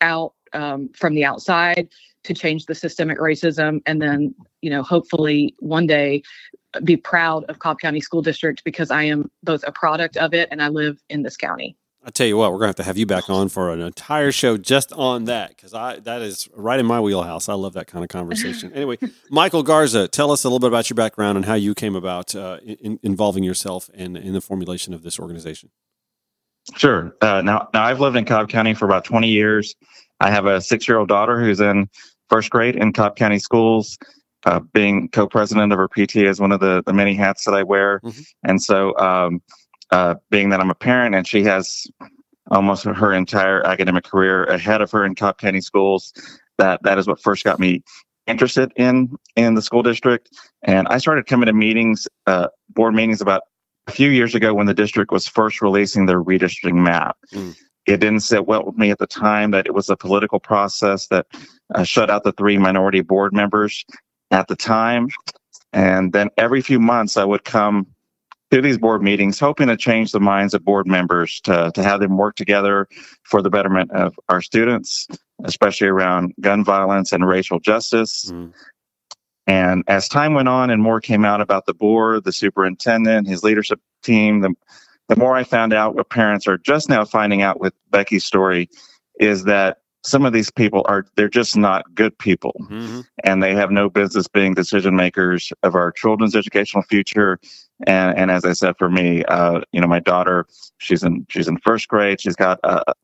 [0.00, 1.88] out um, from the outside
[2.24, 3.80] to change the systemic racism.
[3.86, 6.22] And then, you know, hopefully one day
[6.84, 10.48] be proud of Cobb County School District because I am both a product of it
[10.50, 11.76] and I live in this county.
[12.04, 14.32] I tell you what, we're gonna have to have you back on for an entire
[14.32, 17.48] show just on that because I that is right in my wheelhouse.
[17.48, 18.72] I love that kind of conversation.
[18.74, 18.98] anyway,
[19.30, 22.34] Michael Garza, tell us a little bit about your background and how you came about
[22.34, 25.70] uh, in, involving yourself in in the formulation of this organization.
[26.76, 27.14] Sure.
[27.20, 29.74] Uh, now, now I've lived in Cobb County for about 20 years.
[30.20, 31.88] I have a six-year-old daughter who's in
[32.28, 33.98] first grade in Cobb County schools.
[34.44, 37.62] Uh, being co-president of her PTA is one of the, the many hats that I
[37.62, 38.26] wear, Mhm.
[38.42, 39.40] and so um,
[39.92, 41.86] uh, being that I'm a parent and she has
[42.50, 46.12] almost her entire academic career ahead of her in Cobb County schools,
[46.58, 47.82] that that is what first got me
[48.26, 50.30] interested in in the school district.
[50.62, 53.42] And I started coming to meetings, uh, board meetings about
[53.86, 57.16] a few years ago when the district was first releasing their redistricting map.
[57.32, 57.56] Mm.
[57.84, 61.08] It didn't sit well with me at the time that it was a political process
[61.08, 61.26] that
[61.74, 63.84] uh, shut out the three minority board members
[64.30, 65.08] at the time.
[65.72, 67.86] And then every few months, I would come
[68.52, 72.00] to these board meetings, hoping to change the minds of board members to, to have
[72.00, 72.86] them work together
[73.22, 75.08] for the betterment of our students,
[75.44, 78.26] especially around gun violence and racial justice.
[78.30, 78.52] Mm.
[79.46, 83.42] And as time went on and more came out about the board, the superintendent, his
[83.42, 84.54] leadership team, the,
[85.08, 88.68] the more I found out what parents are just now finding out with Becky's story
[89.18, 92.54] is that some of these people are they're just not good people.
[92.60, 93.00] Mm-hmm.
[93.24, 97.38] and they have no business being decision makers of our children's educational future.
[97.86, 100.46] And and as i said for me uh, you know my daughter
[100.78, 102.20] she's in she's in first grade.
[102.20, 102.94] She's got a,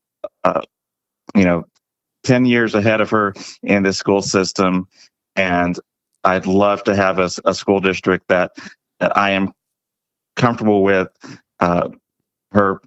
[0.43, 0.63] a,
[1.35, 1.65] you know
[2.23, 3.33] 10 years ahead of her
[3.63, 4.87] in the school system.
[5.35, 5.79] And
[6.25, 8.51] i'd love to have a, a school district that
[8.99, 9.53] that i am
[10.35, 11.07] comfortable with
[11.59, 11.89] uh,
[12.51, 12.81] her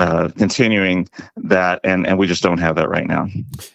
[0.00, 3.28] uh, continuing that, and, and we just don't have that right now.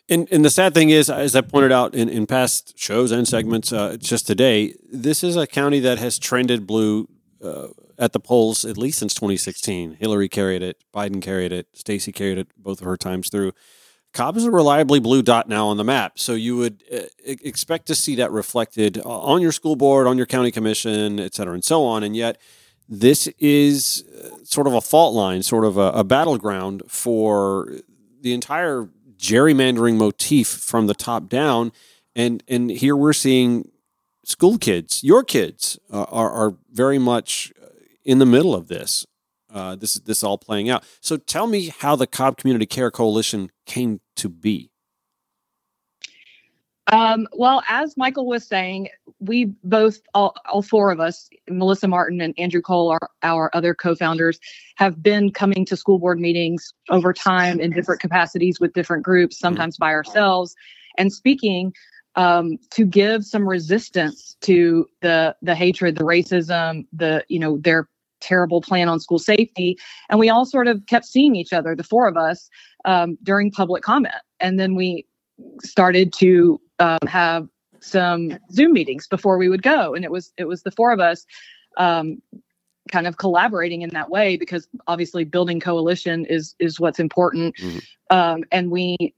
[0.09, 3.27] And and the sad thing is, as I pointed out in, in past shows and
[3.27, 7.07] segments, uh, just today, this is a county that has trended blue
[7.43, 7.67] uh,
[7.99, 9.97] at the polls at least since 2016.
[9.99, 13.51] Hillary carried it, Biden carried it, Stacey carried it both of her times through.
[14.11, 17.85] Cobb is a reliably blue dot now on the map, so you would uh, expect
[17.87, 21.63] to see that reflected on your school board, on your county commission, et cetera, and
[21.63, 22.01] so on.
[22.01, 22.39] And yet
[22.87, 27.71] this is uh, sort of a fault line, sort of a, a battleground for
[28.21, 31.71] the entire gerrymandering motif from the top down.
[32.15, 33.71] And and here we're seeing
[34.23, 37.51] school kids, your kids, uh, are, are very much
[38.03, 39.05] in the middle of this.
[39.53, 40.83] Uh, this is this all playing out.
[41.01, 44.71] So tell me how the Cobb Community Care Coalition came to be.
[46.91, 52.21] Um, well, as Michael was saying, we both, all, all four of us, Melissa Martin
[52.21, 54.39] and Andrew Cole, our, our other co founders,
[54.75, 59.39] have been coming to school board meetings over time in different capacities with different groups,
[59.39, 60.55] sometimes by ourselves,
[60.97, 61.73] and speaking
[62.15, 67.89] um, to give some resistance to the the hatred, the racism, the you know their
[68.21, 69.75] terrible plan on school safety,
[70.09, 72.47] and we all sort of kept seeing each other, the four of us,
[72.85, 75.05] um, during public comment, and then we
[75.63, 77.47] started to um, have
[77.79, 80.99] some Zoom meetings before we would go, and it was it was the four of
[80.99, 81.25] us
[81.77, 82.21] um,
[82.91, 88.15] kind of collaborating in that way because obviously building coalition is is what's important, mm-hmm.
[88.15, 89.13] um, and we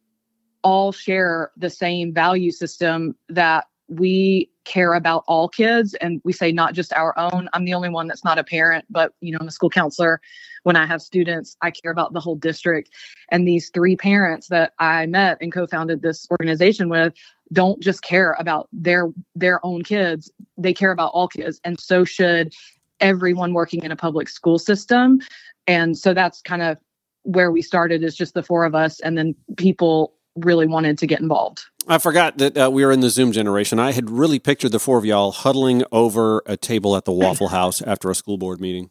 [0.64, 5.94] all share the same value system that we care about all kids.
[5.96, 7.48] And we say not just our own.
[7.54, 10.20] I'm the only one that's not a parent but you know i'm a school counselor.
[10.64, 12.90] When i have students i care about the whole district.
[13.30, 17.14] And these three parents that i met and co-founded this organization with
[17.54, 22.04] don't just care about their their own kids they care about all kids and so
[22.04, 22.54] should
[23.00, 25.20] everyone working in a public school system
[25.68, 26.78] and so that's kind of
[27.24, 31.08] where we started is just the four of us and then people really wanted to
[31.08, 33.80] get involved I forgot that uh, we were in the Zoom generation.
[33.80, 37.48] I had really pictured the four of y'all huddling over a table at the Waffle
[37.48, 38.90] House after a school board meeting.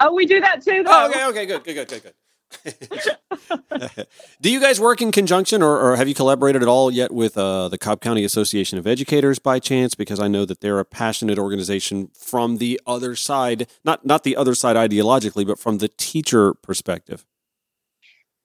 [0.00, 0.82] Oh, we do that too.
[0.82, 0.90] Though.
[0.90, 2.14] Oh, okay, okay, good, good, good, good, good.
[4.40, 7.36] do you guys work in conjunction, or, or, have you collaborated at all yet with
[7.36, 9.94] uh, the Cobb County Association of Educators by chance?
[9.94, 14.36] Because I know that they're a passionate organization from the other side, not not the
[14.36, 17.24] other side ideologically, but from the teacher perspective.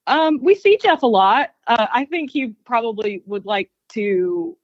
[0.08, 1.52] Um, we see Jeff a lot.
[1.68, 4.58] Uh, I think he probably would like to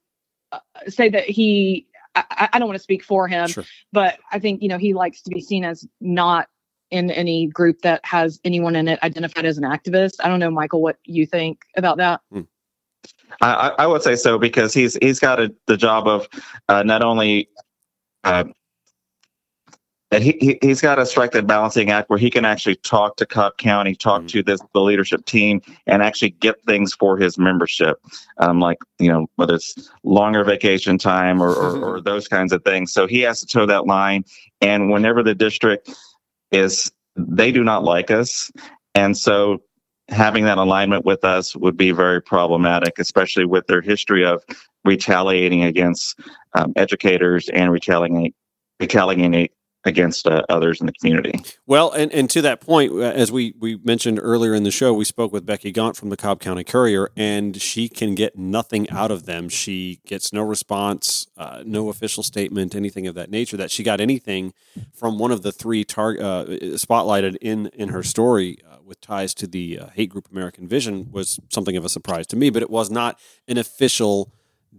[0.52, 1.86] uh, say that he.
[2.14, 3.64] I, I don't want to speak for him, sure.
[3.92, 6.48] but I think you know he likes to be seen as not
[6.90, 10.14] in any group that has anyone in it identified as an activist.
[10.20, 12.20] I don't know, Michael, what you think about that.
[12.32, 12.42] Hmm.
[13.40, 16.28] I, I, would say so because he's he's got a, the job of
[16.68, 17.48] uh, not only
[18.24, 18.44] uh,
[20.10, 23.16] and he, he he's got to strike that balancing act where he can actually talk
[23.16, 24.28] to Cobb County, talk mm-hmm.
[24.28, 28.00] to this the leadership team, and actually get things for his membership,
[28.38, 32.64] um, like you know whether it's longer vacation time or, or, or those kinds of
[32.64, 32.92] things.
[32.92, 34.24] So he has to toe that line,
[34.62, 35.90] and whenever the district
[36.50, 38.50] is, they do not like us,
[38.94, 39.58] and so
[40.08, 44.42] having that alignment with us would be very problematic, especially with their history of
[44.84, 46.18] retaliating against
[46.54, 48.32] um, educators and retaliating
[48.80, 49.48] retaliating
[49.88, 51.40] against uh, others in the community.
[51.66, 54.94] Well, and, and to that point, uh, as we, we mentioned earlier in the show,
[54.94, 58.88] we spoke with Becky Gaunt from the Cobb County Courier, and she can get nothing
[58.90, 59.48] out of them.
[59.48, 63.56] She gets no response, uh, no official statement, anything of that nature.
[63.56, 64.54] That she got anything
[64.92, 66.44] from one of the three tar- uh,
[66.76, 71.10] spotlighted in in her story uh, with ties to the uh, hate group American Vision
[71.10, 74.32] was something of a surprise to me, but it was not an official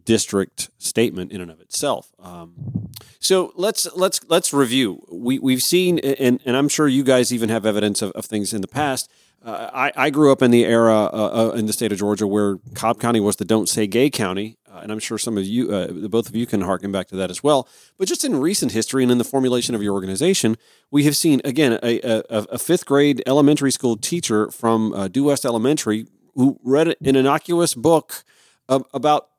[0.06, 2.12] district statement in and of itself.
[2.20, 5.06] Um, so let's let's let's review.
[5.12, 8.54] We we've seen, and, and I'm sure you guys even have evidence of, of things
[8.54, 9.12] in the past.
[9.44, 12.28] Uh, I, I grew up in the era uh, uh, in the state of Georgia
[12.28, 15.46] where Cobb County was the "Don't Say Gay" county, uh, and I'm sure some of
[15.46, 17.68] you, uh, both of you, can harken back to that as well.
[17.98, 20.58] But just in recent history and in the formulation of your organization,
[20.92, 25.26] we have seen again a, a, a fifth grade elementary school teacher from uh, Due
[25.26, 28.24] West Elementary who read an innocuous book
[28.68, 29.30] about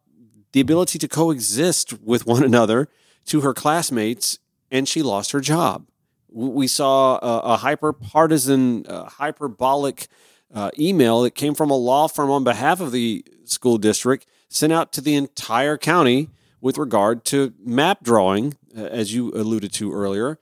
[0.53, 2.89] the ability to coexist with one another
[3.27, 4.39] to her classmates
[4.71, 5.87] and she lost her job.
[6.33, 10.07] We saw a, a hyper partisan, uh, hyperbolic
[10.55, 14.73] uh, email that came from a law firm on behalf of the school district sent
[14.73, 16.29] out to the entire county
[16.61, 20.39] with regard to map drawing, uh, as you alluded to earlier.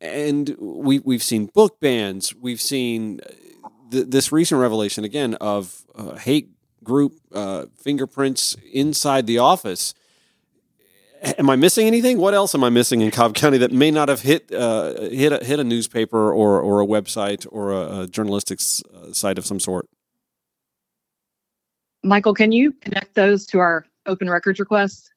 [0.00, 2.34] And we, we've seen book bans.
[2.34, 6.50] We've seen uh, th- this recent revelation again of uh, hate
[6.82, 9.94] group uh, fingerprints inside the office.
[11.38, 12.18] Am I missing anything?
[12.18, 15.32] What else am I missing in Cobb County that may not have hit uh, hit
[15.32, 18.58] a, hit a newspaper or or a website or a, a journalistic
[18.92, 19.88] uh, site of some sort?
[22.02, 25.12] Michael, can you connect those to our open records request?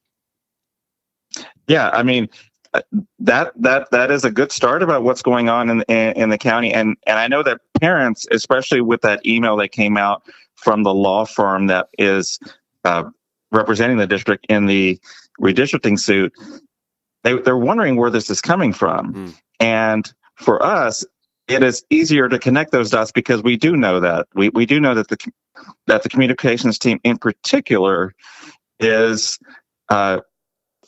[1.66, 2.28] Yeah, I mean
[2.72, 2.82] uh,
[3.18, 6.38] that that that is a good start about what's going on in, in, in the
[6.38, 10.22] county, and and I know that parents, especially with that email that came out
[10.56, 12.38] from the law firm that is
[12.84, 13.04] uh,
[13.52, 14.98] representing the district in the
[15.40, 16.32] redistricting suit,
[17.22, 19.34] they they're wondering where this is coming from, mm.
[19.60, 21.04] and for us,
[21.48, 24.80] it is easier to connect those dots because we do know that we we do
[24.80, 25.16] know that the
[25.86, 28.14] that the communications team in particular
[28.78, 29.38] is
[29.88, 30.20] uh,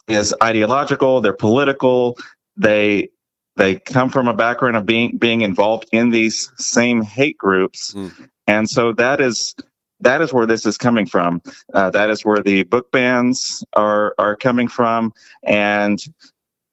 [0.09, 1.21] is ideological.
[1.21, 2.19] They're political.
[2.57, 3.11] They
[3.57, 8.29] they come from a background of being being involved in these same hate groups, mm.
[8.49, 9.55] And so that is
[10.01, 11.43] that is where this is coming from.
[11.75, 15.13] Uh, that is where the book bans are are coming from,
[15.45, 16.01] and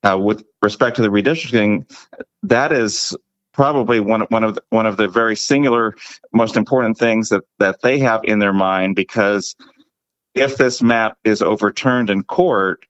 [0.04, 1.86] uh, with respect to the redistricting,
[2.42, 3.16] that is
[3.54, 5.96] probably one one of the, one of the very singular
[6.34, 9.56] most important things that that they have in their mind because
[10.34, 12.86] if this map is overturned in court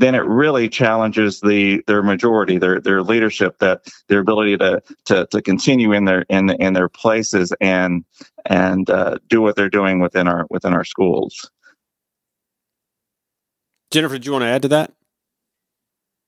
[0.00, 5.26] then it really challenges the their majority their their leadership that their ability to to,
[5.30, 8.04] to continue in their in in their places and
[8.46, 11.50] and uh, do what they're doing within our within our schools
[13.90, 14.92] jennifer do you want to add to that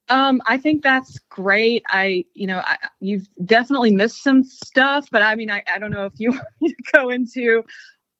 [0.08, 1.84] um, I think that's great.
[1.88, 5.92] I, you know, I, you've definitely missed some stuff, but I mean, I, I don't
[5.92, 7.62] know if you want to go into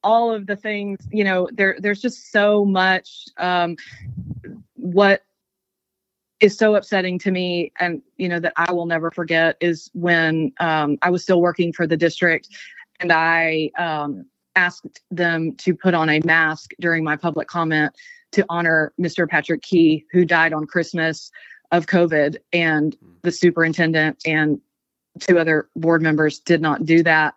[0.03, 1.01] all of the things.
[1.11, 3.27] You know, there there's just so much.
[3.37, 3.77] Um,
[4.75, 5.23] what
[6.42, 10.52] is so upsetting to me, and you know that I will never forget, is when
[10.61, 12.48] um, I was still working for the district,
[13.00, 14.26] and I um,
[14.57, 17.94] asked them to put on a mask during my public comment
[18.33, 19.28] to honor Mr.
[19.28, 21.31] Patrick Key, who died on Christmas
[21.70, 24.61] of COVID, and the superintendent and
[25.20, 27.35] two other board members did not do that.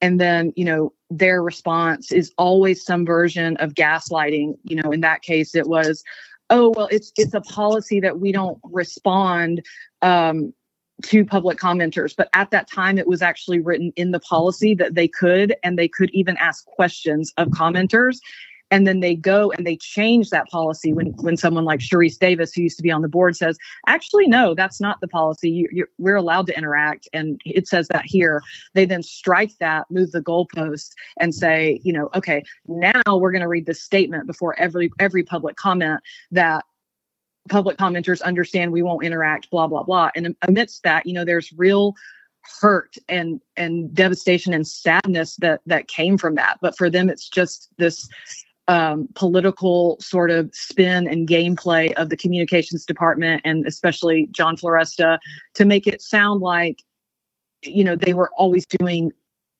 [0.00, 4.56] And then, you know, their response is always some version of gaslighting.
[4.62, 6.02] You know, in that case, it was,
[6.50, 9.64] oh, well, it's it's a policy that we don't respond
[10.02, 10.52] um,
[11.04, 12.14] to public commenters.
[12.16, 15.78] But at that time, it was actually written in the policy that they could, and
[15.78, 18.18] they could even ask questions of commenters
[18.70, 22.52] and then they go and they change that policy when when someone like Charisse Davis,
[22.52, 25.50] who used to be on the board, says, "Actually, no, that's not the policy.
[25.50, 28.42] You, you, we're allowed to interact," and it says that here.
[28.74, 33.42] They then strike that, move the goalpost, and say, you know, okay, now we're going
[33.42, 36.00] to read this statement before every every public comment
[36.30, 36.64] that
[37.48, 41.50] public commenters understand we won't interact blah blah blah and amidst that you know there's
[41.56, 41.94] real
[42.60, 47.28] hurt and and devastation and sadness that that came from that but for them it's
[47.28, 48.08] just this
[48.68, 55.18] um, political sort of spin and gameplay of the communications department and especially John Floresta
[55.54, 56.82] to make it sound like,
[57.62, 59.10] you know, they were always doing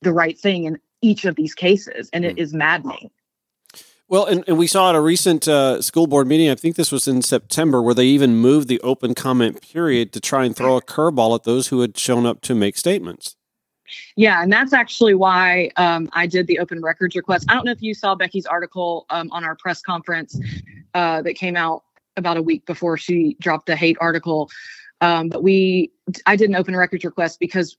[0.03, 2.11] the right thing in each of these cases.
[2.13, 2.59] And it hmm.
[2.59, 3.11] maddening.
[4.11, 6.91] Well, and, and we saw at a recent uh, school board meeting, I think this
[6.91, 10.79] was in September, where they even moved the open comment period to try and throw
[10.79, 13.37] a curveball at those who had shown up to make statements.
[14.17, 17.47] Yeah, and that's actually why um, I did the open records request.
[17.49, 20.39] I don't know if you saw Becky's article um, on our press conference
[20.95, 21.85] uh, that came out
[22.17, 24.51] about a week before she dropped the hate article.
[25.01, 25.93] Um, but we,
[26.27, 27.77] I did an open records request because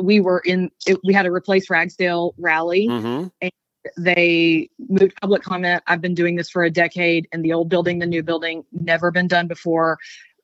[0.00, 3.28] we were in, it, we had a replace Ragsdale rally, mm-hmm.
[3.42, 3.52] and
[3.98, 5.82] they moved public comment.
[5.86, 9.10] I've been doing this for a decade in the old building, the new building, never
[9.10, 9.98] been done before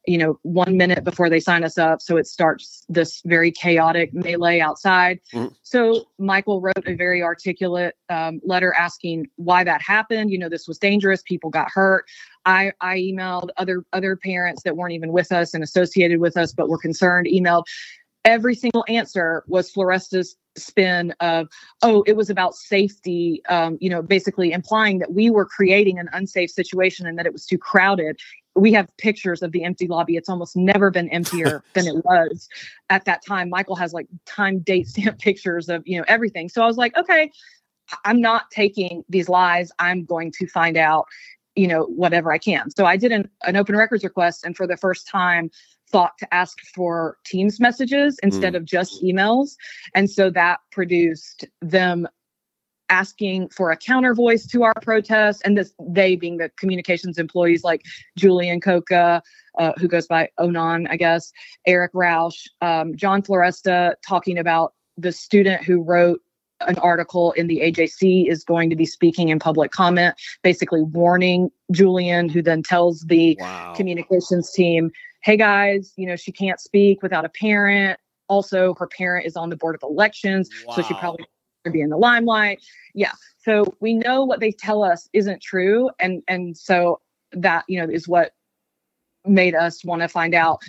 [0.09, 2.01] you know, one minute before they sign us up.
[2.01, 5.21] So it starts this very chaotic melee outside.
[5.35, 5.53] Mm-hmm.
[5.62, 10.31] So Michael wrote a very articulate um, letter asking why that happened.
[10.31, 11.21] You know, this was dangerous.
[11.23, 12.06] People got hurt.
[12.46, 16.54] I, I emailed other other parents that weren't even with us and associated with us,
[16.54, 17.27] but were concerned.
[17.27, 17.65] Emailed.
[18.25, 21.48] Every single answer was Floresta's spin of,
[21.83, 26.08] oh, it was about safety, um, you know, basically implying that we were creating an
[26.12, 28.19] unsafe situation and that it was too crowded
[28.58, 30.16] we have pictures of the empty lobby.
[30.16, 32.48] It's almost never been emptier than it was
[32.90, 33.48] at that time.
[33.48, 36.48] Michael has like time date stamp pictures of, you know, everything.
[36.48, 37.31] So I was like, okay,
[38.04, 39.71] I'm not taking these lies.
[39.79, 41.06] I'm going to find out
[41.54, 42.71] you know, whatever I can.
[42.71, 45.50] So I did an, an open records request and for the first time
[45.91, 48.57] thought to ask for Teams messages instead Mm.
[48.57, 49.57] of just emails.
[49.95, 52.07] And so that produced them
[52.91, 57.63] asking for a counter voice to our protest and this they being the communications employees
[57.63, 57.83] like
[58.17, 59.23] Julian Coca,
[59.59, 61.31] uh, who goes by Onan, I guess,
[61.67, 66.21] Eric Roush, um, John Floresta talking about the student who wrote
[66.67, 71.51] an article in the AJC is going to be speaking in public comment, basically warning
[71.71, 73.39] Julian, who then tells the
[73.77, 77.98] communications team, hey guys, you know, she can't speak without a parent.
[78.29, 81.25] Also, her parent is on the board of elections, so she probably
[81.73, 82.62] be in the limelight.
[82.94, 83.12] Yeah.
[83.38, 85.90] So we know what they tell us isn't true.
[85.98, 87.00] And and so
[87.33, 88.33] that, you know, is what
[89.25, 90.60] made us want to find out,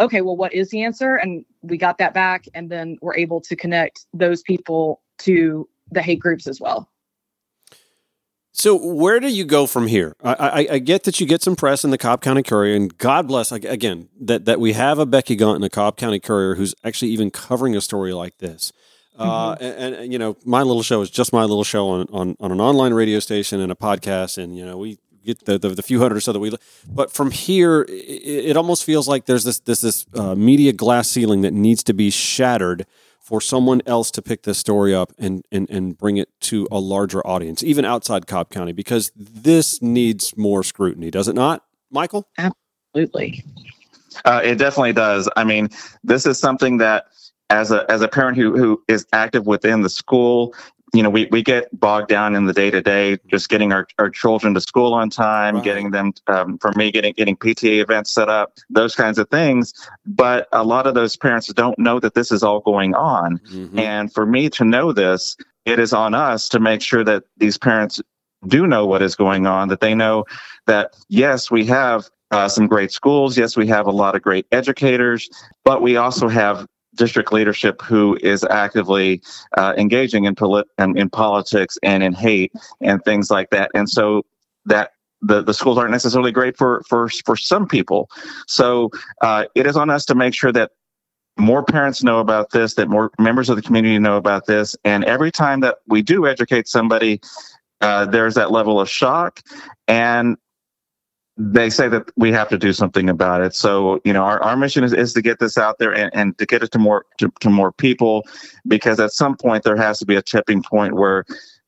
[0.00, 1.16] okay, well, what is the answer?
[1.16, 6.02] And we got that back and then we're able to connect those people to the
[6.02, 6.88] hate groups as well.
[8.56, 10.14] So where do you go from here?
[10.22, 12.96] I, I, I get that you get some press in the Cobb County Courier, and
[12.96, 16.54] God bless again that that we have a Becky Gaunt in the Cobb County Courier
[16.54, 18.72] who's actually even covering a story like this.
[19.18, 22.36] Uh, and, and you know, my little show is just my little show on, on,
[22.40, 25.70] on an online radio station and a podcast, and you know, we get the, the,
[25.70, 26.52] the few hundred or so that we.
[26.88, 31.08] But from here, it, it almost feels like there's this this this uh, media glass
[31.08, 32.86] ceiling that needs to be shattered
[33.24, 36.78] for someone else to pick this story up and, and, and bring it to a
[36.78, 42.28] larger audience, even outside Cobb County, because this needs more scrutiny, does it not, Michael?
[42.36, 43.42] Absolutely.
[44.26, 45.28] Uh, it definitely does.
[45.36, 45.70] I mean,
[46.04, 47.06] this is something that,
[47.50, 50.54] as a as a parent who who is active within the school,
[50.94, 53.86] you know, we, we get bogged down in the day to day, just getting our,
[53.98, 58.12] our children to school on time, getting them, um, for me, getting getting PTA events
[58.12, 59.74] set up, those kinds of things.
[60.06, 63.40] But a lot of those parents don't know that this is all going on.
[63.78, 67.58] And for me to know this, it is on us to make sure that these
[67.58, 68.00] parents
[68.46, 70.24] do know what is going on, that they know
[70.66, 73.36] that, yes, we have uh, some great schools.
[73.36, 75.28] Yes, we have a lot of great educators,
[75.64, 79.22] but we also have district leadership who is actively
[79.56, 83.70] uh, engaging in, polit- in, in politics and in hate and things like that.
[83.74, 84.22] And so
[84.66, 84.92] that
[85.22, 88.10] the, the schools aren't necessarily great for, for, for some people.
[88.46, 88.90] So
[89.22, 90.72] uh, it is on us to make sure that
[91.36, 94.76] more parents know about this, that more members of the community know about this.
[94.84, 97.20] And every time that we do educate somebody,
[97.80, 99.40] uh, there's that level of shock.
[99.88, 100.36] And
[101.36, 103.54] they say that we have to do something about it.
[103.54, 106.38] So, you know, our, our mission is, is to get this out there and, and
[106.38, 108.24] to get it to more to, to more people
[108.68, 111.24] because at some point there has to be a tipping point where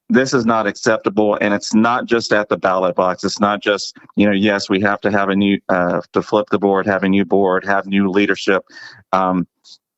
[0.08, 3.96] this is not acceptable and it's not just at the ballot box it's not just
[4.14, 7.02] you know yes we have to have a new uh, to flip the board have
[7.02, 8.64] a new board have new leadership
[9.12, 9.48] um,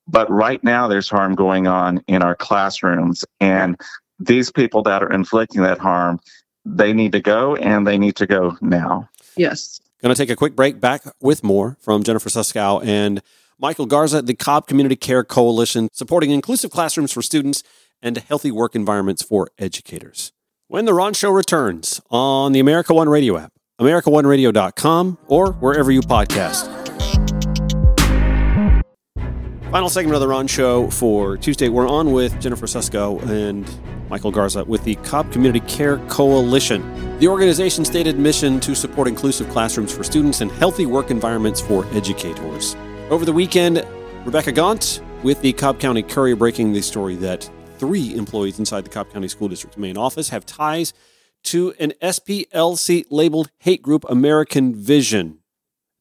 [0.06, 3.78] but right now there's harm going on in our classrooms and
[4.18, 6.18] these people that are inflicting that harm
[6.64, 9.06] they need to go and they need to go now
[9.38, 9.80] Yes.
[10.02, 10.80] Going to take a quick break.
[10.80, 13.20] Back with more from Jennifer Susko and
[13.58, 17.62] Michael Garza, the Cobb Community Care Coalition, supporting inclusive classrooms for students
[18.00, 20.32] and healthy work environments for educators.
[20.68, 26.00] When the Ron Show returns on the America One Radio app, AmericaOneRadio.com, or wherever you
[26.02, 26.68] podcast.
[29.70, 31.68] Final segment of the Ron Show for Tuesday.
[31.68, 33.66] We're on with Jennifer Susko and
[34.08, 37.18] Michael Garza with the Cobb Community Care Coalition.
[37.18, 41.84] The organization's stated mission to support inclusive classrooms for students and healthy work environments for
[41.94, 42.76] educators.
[43.10, 43.86] Over the weekend,
[44.24, 47.48] Rebecca Gaunt with the Cobb County Courier breaking the story that
[47.78, 50.92] three employees inside the Cobb County School District's main office have ties
[51.44, 55.38] to an SPLC labeled hate group American Vision.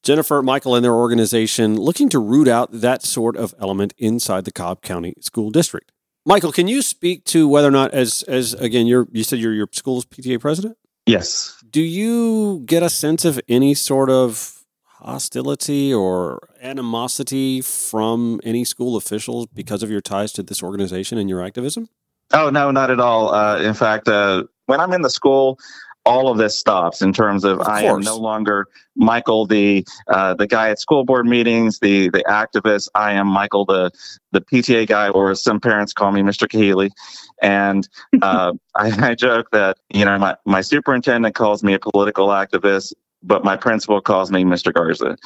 [0.03, 4.51] Jennifer, Michael, and their organization looking to root out that sort of element inside the
[4.51, 5.91] Cobb County School District.
[6.27, 9.53] Michael, can you speak to whether or not, as as again, you're you said you're
[9.53, 10.77] your school's PTA president?
[11.05, 11.57] Yes.
[11.69, 18.97] Do you get a sense of any sort of hostility or animosity from any school
[18.97, 21.87] officials because of your ties to this organization and your activism?
[22.33, 23.33] Oh no, not at all.
[23.33, 25.57] Uh, in fact, uh, when I'm in the school,
[26.07, 30.47] all of this stops in terms of, I am no longer Michael, the uh, the
[30.47, 32.89] guy at school board meetings, the the activist.
[32.95, 33.91] I am Michael, the
[34.31, 36.49] the PTA guy, or as some parents call me, Mr.
[36.49, 36.89] Keeley.
[37.41, 37.87] And
[38.21, 42.93] uh, I, I joke that you know my my superintendent calls me a political activist,
[43.27, 44.73] but my principal calls me Mr.
[44.73, 45.17] Garza.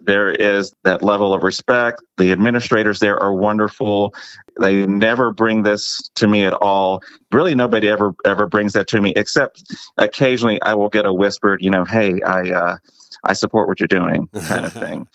[0.00, 2.02] There is that level of respect.
[2.16, 4.14] The administrators there are wonderful.
[4.58, 7.02] They never bring this to me at all.
[7.30, 9.62] Really, nobody ever ever brings that to me, except
[9.98, 12.76] occasionally I will get a whispered, you know, hey, I uh,
[13.24, 15.06] I support what you're doing, kind of thing.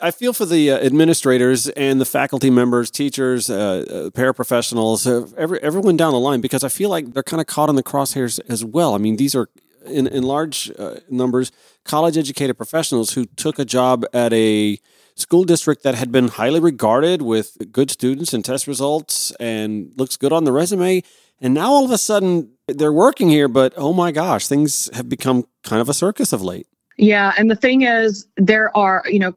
[0.00, 5.30] I feel for the uh, administrators and the faculty members, teachers, uh, uh, paraprofessionals, uh,
[5.36, 7.82] every, everyone down the line, because I feel like they're kind of caught in the
[7.82, 8.94] crosshairs as well.
[8.94, 9.50] I mean, these are
[9.90, 11.52] in, in large uh, numbers
[11.84, 14.78] college educated professionals who took a job at a
[15.16, 20.16] school district that had been highly regarded with good students and test results and looks
[20.16, 21.02] good on the resume.
[21.40, 25.08] And now all of a sudden they're working here, but oh my gosh, things have
[25.08, 26.66] become kind of a circus of late.
[26.96, 27.32] Yeah.
[27.36, 29.34] And the thing is, there are, you know,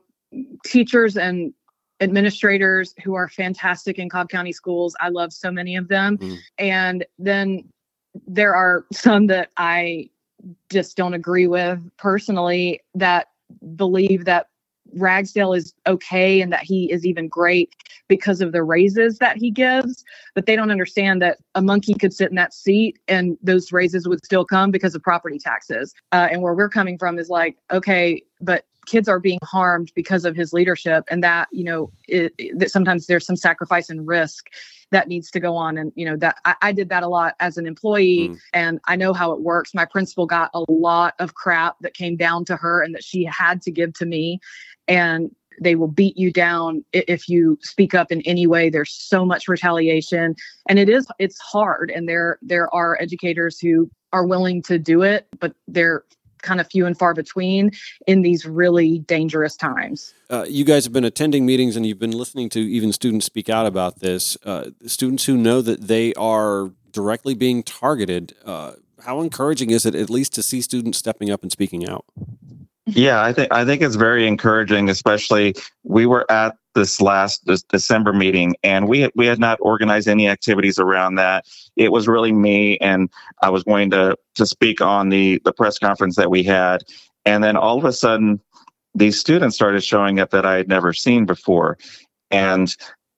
[0.66, 1.54] teachers and
[2.00, 4.96] administrators who are fantastic in Cobb County schools.
[5.00, 6.18] I love so many of them.
[6.18, 6.38] Mm.
[6.58, 7.70] And then
[8.28, 10.10] there are some that I
[10.70, 13.28] just don't agree with personally that
[13.76, 14.48] believe that
[14.94, 17.74] Ragsdale is okay and that he is even great
[18.08, 20.04] because of the raises that he gives.
[20.36, 24.08] But they don't understand that a monkey could sit in that seat and those raises
[24.08, 25.94] would still come because of property taxes.
[26.12, 30.26] Uh, and where we're coming from is like, okay, but kids are being harmed because
[30.26, 34.06] of his leadership and that you know it, it, that sometimes there's some sacrifice and
[34.06, 34.50] risk
[34.92, 35.78] that needs to go on.
[35.78, 38.40] And you know that I, I did that a lot as an employee mm.
[38.54, 39.74] and i know how it works.
[39.74, 43.24] My principal got a lot of crap that came down to her and that she
[43.24, 44.40] had to give to me
[44.90, 48.70] and they will beat you down if you speak up in any way.
[48.70, 50.36] There's so much retaliation
[50.68, 55.04] and it is it's hard and there there are educators who are willing to do
[55.04, 56.04] it but they're
[56.42, 57.72] kind of few and far between
[58.08, 60.14] in these really dangerous times.
[60.30, 63.50] Uh, you guys have been attending meetings and you've been listening to even students speak
[63.50, 64.38] out about this.
[64.44, 68.34] Uh, students who know that they are directly being targeted.
[68.46, 68.74] Uh,
[69.04, 72.06] how encouraging is it, at least, to see students stepping up and speaking out?
[72.86, 74.90] Yeah, I think I think it's very encouraging.
[74.90, 80.08] Especially, we were at this last this December meeting, and we we had not organized
[80.08, 81.46] any activities around that.
[81.76, 83.10] It was really me, and
[83.42, 86.84] I was going to to speak on the the press conference that we had,
[87.26, 88.40] and then all of a sudden,
[88.96, 91.78] these students started showing up that I had never seen before,
[92.30, 92.76] and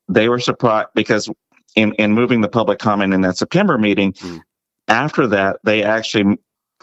[0.07, 1.29] they were surprised because
[1.75, 4.13] in in moving the public comment in that September meeting.
[4.13, 4.41] Mm.
[4.89, 6.37] After that, they actually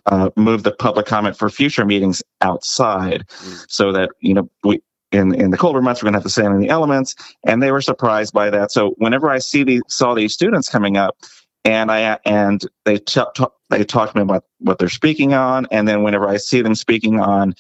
[0.07, 3.67] uh, move the public comment for future meetings outside mm.
[3.69, 4.81] so that you know we
[5.13, 7.15] in in the colder months we're going to have to sand in the elements
[7.47, 8.71] and they were surprised by that.
[8.73, 11.17] So whenever i see these saw these students coming up
[11.65, 15.67] and i and they t- t- they talk to me about what they're speaking on
[15.71, 17.55] and then whenever i see them speaking on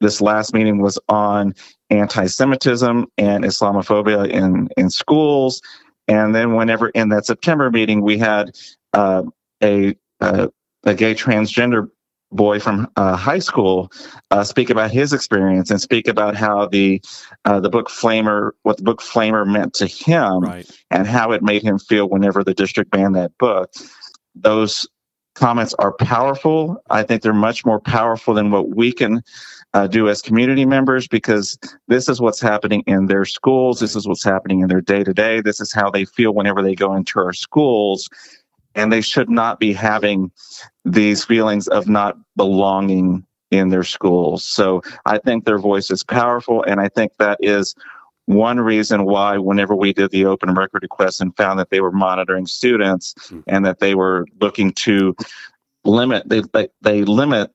[0.00, 1.54] this last meeting was on
[1.90, 5.60] anti-semitism and islamophobia in in schools
[6.08, 8.50] and then whenever in that september meeting we had
[8.92, 9.22] uh,
[9.62, 10.48] a, a
[10.84, 11.88] a gay transgender
[12.32, 13.90] boy from uh, high school
[14.30, 17.00] uh, speak about his experience and speak about how the
[17.44, 20.70] uh, the book Flamer, what the book Flamer meant to him, right.
[20.90, 23.72] and how it made him feel whenever the district banned that book.
[24.34, 24.86] Those
[25.34, 26.82] comments are powerful.
[26.90, 29.22] I think they're much more powerful than what we can
[29.74, 31.58] uh, do as community members because
[31.88, 33.78] this is what's happening in their schools.
[33.78, 35.42] This is what's happening in their day to day.
[35.42, 38.08] This is how they feel whenever they go into our schools
[38.76, 40.30] and they should not be having
[40.84, 44.44] these feelings of not belonging in their schools.
[44.44, 47.74] So I think their voice is powerful, and I think that is
[48.26, 51.92] one reason why whenever we did the open record request and found that they were
[51.92, 53.40] monitoring students mm-hmm.
[53.46, 55.14] and that they were looking to
[55.84, 57.52] limit they, they, they limit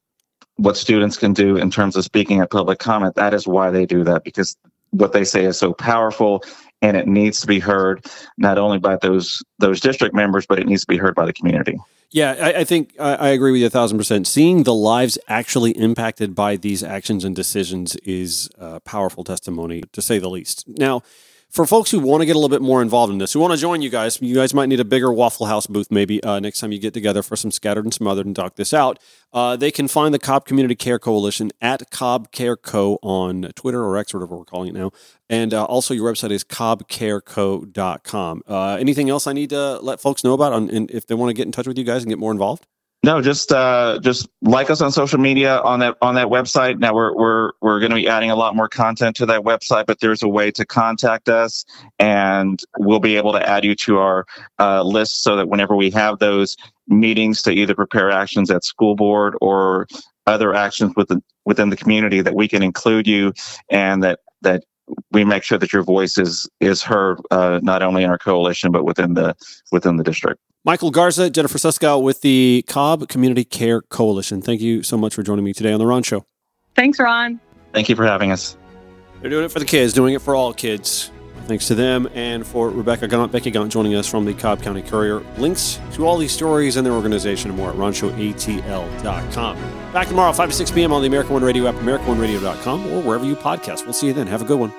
[0.56, 3.86] what students can do in terms of speaking at public comment that is why they
[3.86, 4.56] do that because
[4.92, 6.42] what they say is so powerful
[6.82, 8.06] and it needs to be heard
[8.38, 11.34] not only by those those district members, but it needs to be heard by the
[11.34, 11.78] community.
[12.12, 14.28] Yeah, I, I think I, I, agree with you a thousand percent.
[14.28, 18.50] Seeing the lives actually impacted by these actions and decisions is
[18.84, 20.68] powerful testimony, to say the least.
[20.68, 21.04] Now,
[21.52, 23.54] for folks who want to get a little bit more involved in this, who want
[23.54, 26.40] to join you guys, you guys might need a bigger Waffle House booth maybe uh,
[26.40, 29.00] next time you get together for some scattered and smothered and talk this out.
[29.34, 33.84] Uh, they can find the Cobb Community Care Coalition at Cobb Care Co on Twitter
[33.84, 34.92] or X, whatever we're calling it now.
[35.30, 38.42] And uh, also, your website is cobbcareco.com.
[38.48, 41.34] Uh, anything else I need to let folks know about on, if they want to
[41.34, 42.66] get in touch with you guys and get more involved?
[43.04, 46.78] No, just uh, just like us on social media on that on that website.
[46.78, 49.88] Now we're we're we're going to be adding a lot more content to that website,
[49.88, 51.66] but there's a way to contact us,
[51.98, 54.26] and we'll be able to add you to our
[54.60, 56.56] uh, list so that whenever we have those
[56.88, 59.88] meetings to either prepare actions at school board or
[60.28, 63.34] other actions within within the community, that we can include you,
[63.72, 64.64] and that that
[65.12, 68.72] we make sure that your voice is is heard uh, not only in our coalition
[68.72, 69.36] but within the
[69.72, 70.40] within the district.
[70.64, 74.44] Michael Garza, Jennifer Susko with the Cobb Community Care Coalition.
[74.44, 76.26] Thank you so much for joining me today on The Ron Show.
[76.76, 77.40] Thanks, Ron.
[77.74, 78.58] Thank you for having us.
[79.22, 81.12] They're doing it for the kids, doing it for all kids.
[81.52, 84.82] Thanks to them and for Rebecca Gaunt, Becky Gaunt joining us from the Cobb County
[84.82, 85.20] Courier.
[85.38, 89.92] Links to all these stories and their organization and more at ronshowatl.com.
[89.92, 90.94] Back tomorrow, 5 to 6 p.m.
[90.94, 93.84] on the America One Radio app, AmericaOneRadio.com, or wherever you podcast.
[93.84, 94.28] We'll see you then.
[94.28, 94.72] Have a good one.